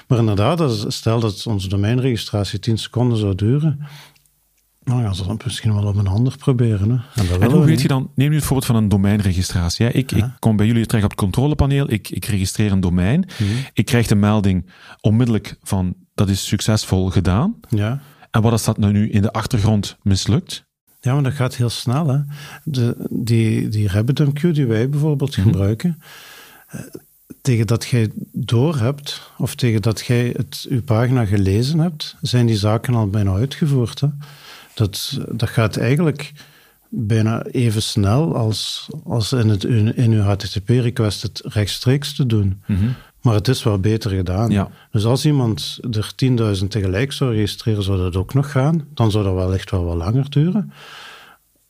Maar 0.06 0.18
inderdaad, 0.18 0.84
stel 0.88 1.20
dat 1.20 1.46
onze 1.46 1.68
domeinregistratie 1.68 2.58
10 2.58 2.78
seconden 2.78 3.18
zou 3.18 3.34
duren, 3.34 3.80
nou 4.84 5.02
ja, 5.02 5.12
ze 5.12 5.26
dan 5.26 5.40
misschien 5.44 5.74
wel 5.74 5.86
op 5.86 5.96
een 5.96 6.06
ander 6.06 6.36
proberen. 6.36 6.90
Hè. 6.90 7.22
En, 7.22 7.40
en 7.40 7.50
hoe 7.50 7.64
weet 7.64 7.82
je 7.82 7.88
dan, 7.88 8.10
neem 8.14 8.28
nu 8.28 8.34
het 8.34 8.44
voorbeeld 8.44 8.66
van 8.66 8.76
een 8.76 8.88
domeinregistratie. 8.88 9.86
Hè. 9.86 9.92
Ik, 9.92 10.10
ja. 10.10 10.16
ik 10.16 10.30
kom 10.38 10.56
bij 10.56 10.66
jullie 10.66 10.86
terecht 10.86 11.04
op 11.04 11.10
het 11.10 11.20
controlepaneel, 11.20 11.90
ik, 11.90 12.10
ik 12.10 12.24
registreer 12.24 12.72
een 12.72 12.80
domein, 12.80 13.18
mm 13.20 13.46
-hmm. 13.46 13.56
ik 13.72 13.84
krijg 13.84 14.06
de 14.06 14.14
melding 14.14 14.66
onmiddellijk 15.00 15.58
van 15.62 15.94
dat 16.14 16.28
is 16.28 16.46
succesvol 16.46 17.10
gedaan. 17.10 17.54
Ja. 17.68 18.00
En 18.30 18.42
wat 18.42 18.52
is 18.52 18.64
dat 18.64 18.78
nou 18.78 18.92
nu 18.92 19.10
in 19.10 19.22
de 19.22 19.32
achtergrond 19.32 19.96
mislukt? 20.02 20.64
Ja, 21.00 21.14
maar 21.14 21.22
dat 21.22 21.32
gaat 21.32 21.56
heel 21.56 21.70
snel. 21.70 22.08
Hè. 22.08 22.18
De, 22.64 22.96
die, 23.10 23.68
die 23.68 23.88
RabbitMQ 23.88 24.40
die 24.52 24.66
wij 24.66 24.88
bijvoorbeeld 24.88 25.36
mm 25.36 25.42
-hmm. 25.42 25.52
gebruiken, 25.52 26.02
uh, 26.74 26.80
tegen 27.40 27.66
dat 27.66 27.86
jij 27.86 28.10
door 28.32 28.78
hebt, 28.78 29.32
of 29.38 29.54
tegen 29.54 29.82
dat 29.82 30.06
jij 30.06 30.34
het, 30.36 30.66
uw 30.68 30.82
pagina 30.82 31.24
gelezen 31.24 31.78
hebt, 31.78 32.16
zijn 32.20 32.46
die 32.46 32.56
zaken 32.56 32.94
al 32.94 33.08
bijna 33.08 33.32
uitgevoerd. 33.32 34.00
Hè. 34.00 34.08
Dat, 34.80 35.20
dat 35.28 35.48
gaat 35.48 35.76
eigenlijk 35.76 36.32
bijna 36.88 37.42
even 37.42 37.82
snel 37.82 38.36
als, 38.36 38.88
als 39.04 39.32
in, 39.32 39.48
het, 39.48 39.64
in 39.94 40.12
uw 40.12 40.22
HTTP-request 40.22 41.22
het 41.22 41.42
rechtstreeks 41.44 42.14
te 42.14 42.26
doen. 42.26 42.62
Mm 42.66 42.76
-hmm. 42.76 42.94
Maar 43.22 43.34
het 43.34 43.48
is 43.48 43.62
wel 43.62 43.78
beter 43.78 44.10
gedaan. 44.10 44.50
Ja. 44.50 44.70
Dus 44.90 45.04
als 45.04 45.26
iemand 45.26 45.78
er 45.90 46.12
10.000 46.60 46.66
tegelijk 46.68 47.12
zou 47.12 47.34
registreren, 47.34 47.82
zou 47.82 47.98
dat 47.98 48.16
ook 48.16 48.34
nog 48.34 48.50
gaan. 48.50 48.86
Dan 48.94 49.10
zou 49.10 49.24
dat 49.24 49.34
wel 49.34 49.54
echt 49.54 49.70
wel 49.70 49.84
wat 49.84 49.96
langer 49.96 50.30
duren. 50.30 50.72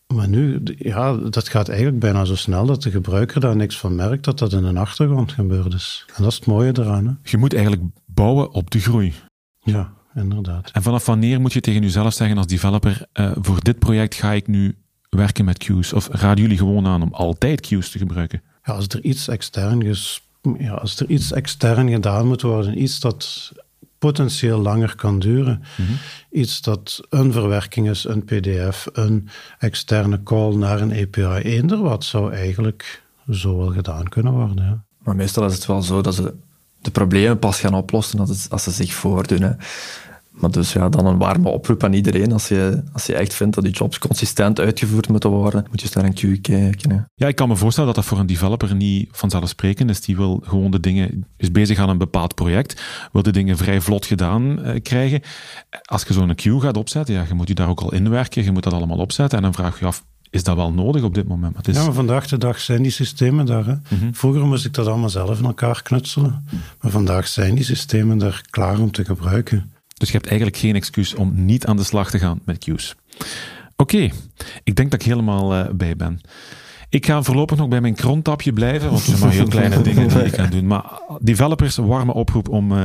Maar 0.07 0.29
nu, 0.29 0.61
ja, 0.65 1.17
dat 1.17 1.49
gaat 1.49 1.69
eigenlijk 1.69 1.99
bijna 1.99 2.25
zo 2.25 2.37
snel 2.37 2.67
dat 2.67 2.83
de 2.83 2.91
gebruiker 2.91 3.41
daar 3.41 3.57
niks 3.57 3.79
van 3.79 3.95
merkt, 3.95 4.25
dat 4.25 4.39
dat 4.39 4.53
in 4.53 4.65
een 4.65 4.77
achtergrond 4.77 5.33
gebeurd 5.33 5.75
is. 5.75 6.05
En 6.07 6.23
dat 6.23 6.33
is 6.33 6.39
het 6.39 6.47
mooie 6.47 6.73
eraan. 6.79 7.07
Hè? 7.07 7.31
Je 7.31 7.37
moet 7.37 7.55
eigenlijk 7.55 7.83
bouwen 8.07 8.53
op 8.53 8.71
de 8.71 8.81
groei. 8.81 9.15
Ja, 9.61 9.93
inderdaad. 10.15 10.71
En 10.71 10.83
vanaf 10.83 11.07
wanneer 11.07 11.41
moet 11.41 11.53
je 11.53 11.61
tegen 11.61 11.83
jezelf 11.83 12.13
zeggen 12.13 12.37
als 12.37 12.47
developer, 12.47 13.07
uh, 13.15 13.33
voor 13.41 13.63
dit 13.63 13.79
project 13.79 14.15
ga 14.15 14.33
ik 14.33 14.47
nu 14.47 14.77
werken 15.09 15.45
met 15.45 15.59
queues? 15.59 15.93
Of 15.93 16.09
raden 16.09 16.43
jullie 16.43 16.59
gewoon 16.59 16.87
aan 16.87 17.03
om 17.03 17.15
altijd 17.15 17.61
queues 17.61 17.91
te 17.91 17.99
gebruiken? 17.99 18.43
Ja, 18.65 18.73
als 18.73 18.87
er 18.89 19.03
iets 19.05 19.29
extern, 19.29 19.97
ja, 20.59 20.73
als 20.73 21.01
er 21.01 21.09
iets 21.11 21.33
extern 21.33 21.91
gedaan 21.91 22.27
moet 22.27 22.43
worden, 22.43 22.83
iets 22.83 23.01
dat 23.01 23.53
potentieel 24.01 24.61
langer 24.61 24.95
kan 24.97 25.19
duren. 25.19 25.63
Mhm. 25.77 25.93
Iets 26.31 26.61
dat 26.61 27.01
een 27.09 27.33
verwerking 27.33 27.89
is, 27.89 28.05
een 28.05 28.25
PDF, 28.25 28.87
een 28.93 29.29
externe 29.59 30.23
call 30.23 30.55
naar 30.55 30.81
een 30.81 30.93
API, 30.93 31.49
eender 31.49 31.83
wat 31.83 32.05
zou 32.05 32.33
eigenlijk 32.33 33.03
zo 33.31 33.57
wel 33.57 33.73
gedaan 33.73 34.09
kunnen 34.09 34.33
worden. 34.33 34.65
Ja. 34.65 34.85
Maar 34.99 35.17
meestal 35.17 35.47
is 35.47 35.55
het 35.55 35.67
wel 35.67 35.83
zo 35.83 36.01
dat 36.01 36.15
ze 36.15 36.35
de 36.81 36.91
problemen 36.91 37.39
pas 37.39 37.61
gaan 37.61 37.75
oplossen 37.75 38.19
als, 38.49 38.63
ze 38.63 38.71
zich 38.71 38.93
voordoen. 38.93 39.57
Maar 40.31 40.51
dus 40.51 40.73
ja, 40.73 40.89
dan 40.89 41.07
een 41.07 41.19
warme 41.19 41.49
oproep 41.49 41.85
aan 41.85 41.93
iedereen. 41.93 42.33
Als 42.33 42.49
je, 42.49 42.83
als 42.93 43.07
je 43.07 43.15
echt 43.15 43.35
vindt 43.35 43.55
dat 43.55 43.65
die 43.65 43.73
jobs 43.73 43.99
consistent 43.99 44.61
uitgevoerd 44.61 45.09
moeten 45.09 45.31
worden, 45.31 45.67
moet 45.71 45.81
je 45.81 45.87
eens 45.87 45.95
naar 45.95 46.05
een 46.05 46.15
queue 46.15 46.41
kijken. 46.41 47.07
Ja, 47.15 47.29
ik 47.29 47.37
kan 47.37 47.49
me 47.49 47.57
voorstellen 47.57 47.95
dat 47.95 47.99
dat 47.99 48.05
voor 48.05 48.19
een 48.19 48.27
developer 48.27 48.75
niet 48.75 49.09
vanzelfsprekend 49.13 49.91
is. 49.91 50.01
Die 50.01 50.17
wil 50.17 50.43
gewoon 50.45 50.71
de 50.71 50.81
dingen, 50.81 51.27
is 51.37 51.51
bezig 51.51 51.79
aan 51.79 51.89
een 51.89 51.99
bepaald 51.99 52.35
project, 52.35 52.83
wil 53.13 53.23
de 53.23 53.33
dingen 53.33 53.57
vrij 53.57 53.81
vlot 53.81 54.07
gedaan 54.07 54.67
uh, 54.67 54.81
krijgen. 54.83 55.23
Als 55.85 56.03
je 56.03 56.13
zo'n 56.13 56.35
queue 56.35 56.61
gaat 56.61 56.77
opzetten, 56.77 57.15
ja, 57.15 57.25
je 57.29 57.35
moet 57.35 57.49
je 57.49 57.55
daar 57.55 57.69
ook 57.69 57.81
al 57.81 57.93
inwerken, 57.93 58.45
je 58.45 58.53
moet 58.53 58.63
dat 58.63 58.73
allemaal 58.73 58.99
opzetten 58.99 59.39
en 59.39 59.45
dan 59.45 59.55
vraag 59.55 59.79
je 59.79 59.87
af, 59.87 60.05
is 60.31 60.43
dat 60.43 60.57
wel 60.57 60.73
nodig 60.73 61.03
op 61.03 61.15
dit 61.15 61.29
moment? 61.29 61.69
is... 61.69 61.77
Ja, 61.77 61.85
maar 61.85 61.93
vandaag 61.93 62.27
de 62.27 62.39
dag 62.39 62.61
zijn 62.61 62.83
die 62.83 62.93
systemen 62.93 63.47
daar. 63.47 63.67
Hè? 63.67 63.75
Mhm. 63.97 64.13
Vroeger 64.13 64.47
moest 64.47 64.65
ik 64.65 64.75
dat 64.75 64.87
allemaal 64.87 65.11
zelf 65.11 65.39
in 65.39 65.45
elkaar 65.45 65.83
knutselen. 65.83 66.45
Maar 66.81 66.91
vandaag 66.91 67.29
zijn 67.29 67.55
die 67.55 67.65
systemen 67.65 68.19
daar 68.19 68.43
klaar 68.51 68.79
om 68.79 68.91
te 68.91 69.05
gebruiken. 69.05 69.73
Dus 69.95 70.09
je 70.09 70.15
hebt 70.15 70.27
eigenlijk 70.27 70.59
geen 70.59 70.75
excuus 70.75 71.15
om 71.15 71.45
niet 71.45 71.67
aan 71.67 71.77
de 71.77 71.85
slag 71.85 72.11
te 72.11 72.19
gaan 72.19 72.41
met 72.45 72.59
queues. 72.59 72.95
Oké, 73.77 74.11
ik 74.65 74.77
denk 74.77 74.91
dat 74.91 75.01
ik 75.01 75.07
helemaal 75.07 75.57
uh, 75.57 75.69
bij 75.73 75.97
ben. 75.97 76.21
Ik 76.91 77.07
ga 77.07 77.23
voorlopig 77.23 77.57
nog 77.57 77.69
bij 77.69 77.81
mijn 77.81 77.95
kronttapje 77.95 78.53
blijven, 78.53 78.91
want 78.91 79.01
er 79.01 79.07
zijn 79.07 79.21
maar 79.21 79.31
heel 79.31 79.49
kleine 79.59 79.83
dingen 79.83 80.09
die 80.09 80.25
ik 80.25 80.33
kan 80.33 80.51
doen. 80.51 80.67
Maar 80.67 80.85
developers, 81.21 81.77
warme 81.77 82.13
oproep 82.13 82.49
om... 82.49 82.73
Uh, 82.73 82.83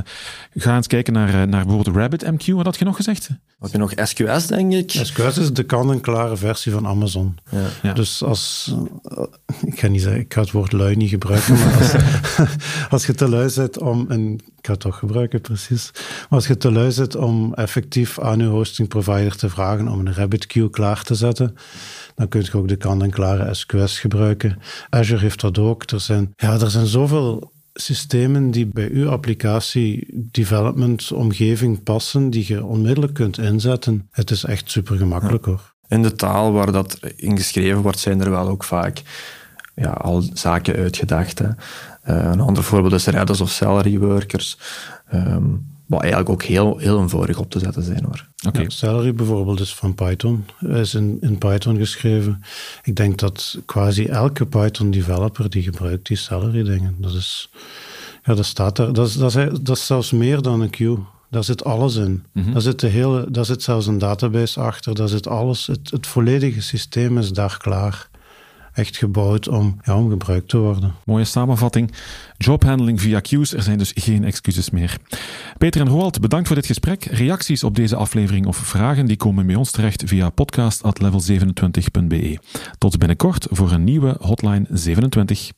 ga 0.53 0.75
eens 0.75 0.87
kijken 0.87 1.13
naar, 1.13 1.27
uh, 1.27 1.33
naar 1.33 1.65
bijvoorbeeld 1.65 1.95
RabbitMQ. 1.95 2.53
Wat 2.53 2.65
had 2.65 2.77
je 2.77 2.85
nog 2.85 2.95
gezegd? 2.95 3.29
Had 3.59 3.71
je 3.71 3.77
nog 3.77 3.91
SQS, 3.95 4.47
denk 4.47 4.73
ik? 4.73 4.91
SQS 4.91 5.37
is 5.37 5.53
de 5.53 5.63
kant-en-klare 5.63 6.37
versie 6.37 6.71
van 6.71 6.87
Amazon. 6.87 7.37
Ja. 7.81 7.93
Dus 7.93 8.23
als... 8.23 8.73
Uh, 9.11 9.23
ik 9.65 9.79
ga 9.79 9.87
niet 9.87 10.01
zeggen, 10.01 10.21
ik 10.21 10.33
ga 10.33 10.41
het 10.41 10.51
woord 10.51 10.71
lui 10.71 10.95
niet 10.95 11.09
gebruiken, 11.09 11.53
maar 11.53 11.77
als, 11.77 11.93
als 12.89 13.05
je 13.05 13.13
te 13.13 13.29
lui 13.29 13.49
zit 13.49 13.79
om... 13.79 14.05
Een, 14.07 14.41
ga 14.65 14.71
het 14.71 14.81
toch 14.81 14.99
gebruiken, 14.99 15.41
precies. 15.41 15.91
Maar 15.93 16.25
als 16.29 16.47
je 16.47 16.57
te 16.57 16.71
lui 16.71 16.91
zit 16.91 17.15
om 17.15 17.53
effectief 17.53 18.19
aan 18.19 18.39
je 18.39 18.45
hosting 18.45 18.87
provider 18.87 19.35
te 19.35 19.49
vragen 19.49 19.87
om 19.87 20.07
een 20.07 20.15
RabbitQ 20.15 20.69
klaar 20.71 21.03
te 21.03 21.15
zetten 21.15 21.55
dan 22.15 22.27
kun 22.27 22.41
je 22.41 22.57
ook 22.57 22.67
de 22.67 22.75
kant-en-klare 22.75 23.53
SQS 23.53 23.99
gebruiken. 23.99 24.57
Azure 24.89 25.21
heeft 25.21 25.41
dat 25.41 25.57
ook. 25.57 25.83
Er 25.91 25.99
zijn, 25.99 26.33
ja, 26.35 26.59
er 26.59 26.69
zijn 26.69 26.85
zoveel 26.85 27.53
systemen 27.73 28.51
die 28.51 28.65
bij 28.65 28.89
uw 28.89 29.09
applicatie 29.09 30.07
development 30.31 31.11
omgeving 31.11 31.83
passen, 31.83 32.29
die 32.29 32.45
je 32.47 32.65
onmiddellijk 32.65 33.13
kunt 33.13 33.37
inzetten. 33.37 34.07
Het 34.11 34.31
is 34.31 34.43
echt 34.43 34.71
super 34.71 34.97
gemakkelijk 34.97 35.45
hoor. 35.45 35.73
In 35.87 36.01
de 36.01 36.15
taal 36.15 36.51
waar 36.51 36.71
dat 36.71 36.99
ingeschreven 37.15 37.81
wordt, 37.81 37.99
zijn 37.99 38.21
er 38.21 38.29
wel 38.29 38.47
ook 38.47 38.63
vaak 38.63 39.01
ja, 39.75 39.89
al 39.89 40.23
zaken 40.33 40.75
uitgedacht. 40.75 41.39
Hè. 41.39 41.47
Uh, 41.47 42.31
een 42.31 42.41
ander 42.41 42.63
voorbeeld 42.63 42.93
is 42.93 43.05
Redis 43.05 43.41
of 43.41 43.49
Celery 43.49 43.99
Workers. 43.99 44.57
Um, 45.13 45.65
wat 45.85 46.01
eigenlijk 46.01 46.31
ook 46.31 46.43
heel, 46.43 46.77
heel 46.77 47.01
eenvoudig 47.01 47.37
op 47.37 47.49
te 47.51 47.59
zetten 47.59 47.83
zijn 47.83 48.03
hoor. 48.03 48.27
Okay. 48.47 48.69
Celery 48.69 49.13
bijvoorbeeld 49.13 49.59
is 49.59 49.75
van 49.75 49.95
Python, 49.95 50.45
is 50.59 50.93
in, 50.93 51.17
in 51.21 51.37
Python 51.37 51.77
geschreven. 51.77 52.43
Ik 52.83 52.95
denk 52.95 53.19
dat 53.19 53.57
quasi 53.65 54.05
elke 54.05 54.45
Python 54.45 54.91
developer 54.91 55.49
die 55.49 55.63
gebruikt 55.63 56.07
die 56.07 56.17
Celery 56.17 56.63
dingen. 56.63 56.95
Dat 56.97 57.13
is, 57.13 57.49
ja, 58.23 58.33
dat 58.33 58.45
staat 58.45 58.75
daar. 58.75 58.93
Dat 58.93 59.07
is, 59.07 59.17
dat 59.17 59.35
is, 59.35 59.59
dat 59.61 59.77
is 59.77 59.85
zelfs 59.85 60.11
meer 60.11 60.41
dan 60.41 60.61
een 60.61 60.69
queue. 60.69 60.97
Daar 61.29 61.43
zit 61.43 61.63
alles 61.63 61.95
in. 61.95 62.23
Mm 62.31 62.53
daar, 62.53 62.61
zit 62.61 62.79
de 62.79 62.87
hele, 62.87 63.31
daar 63.31 63.45
zit 63.45 63.63
zelfs 63.63 63.87
een 63.87 63.97
database 63.97 64.59
achter. 64.59 64.95
Daar 64.95 65.07
zit 65.07 65.27
alles. 65.27 65.67
Het, 65.67 65.91
het 65.91 66.07
volledige 66.07 66.61
systeem 66.61 67.17
is 67.17 67.31
daar 67.31 67.57
klaar 67.57 68.09
echt 68.75 68.97
gebouwd 68.97 69.47
om, 69.47 69.77
ja, 69.83 69.97
om 69.97 70.09
gebruikt 70.09 70.49
te 70.49 70.57
worden. 70.57 70.93
Mooie 71.05 71.25
samenvatting. 71.25 71.91
Jobhandling 72.37 73.01
via 73.01 73.19
queues, 73.19 73.53
er 73.53 73.63
zijn 73.63 73.77
dus 73.77 73.91
geen 73.95 74.23
excuses 74.23 74.69
meer. 74.69 74.97
Peter 75.57 75.81
en 75.81 75.87
Roald, 75.87 76.21
bedankt 76.21 76.47
voor 76.47 76.55
dit 76.55 76.65
gesprek. 76.65 77.05
Reacties 77.05 77.63
op 77.63 77.75
deze 77.75 77.95
aflevering 77.95 78.45
of 78.45 78.57
vragen 78.57 79.05
die 79.05 79.17
komen 79.17 79.45
bij 79.45 79.55
ons 79.55 79.71
terecht 79.71 80.03
via 80.05 80.29
podcast.level27.be. 80.29 82.39
Tot 82.77 82.97
binnenkort 82.97 83.47
voor 83.49 83.71
een 83.71 83.83
nieuwe 83.83 84.15
Hotline 84.19 84.65
27. 84.69 85.51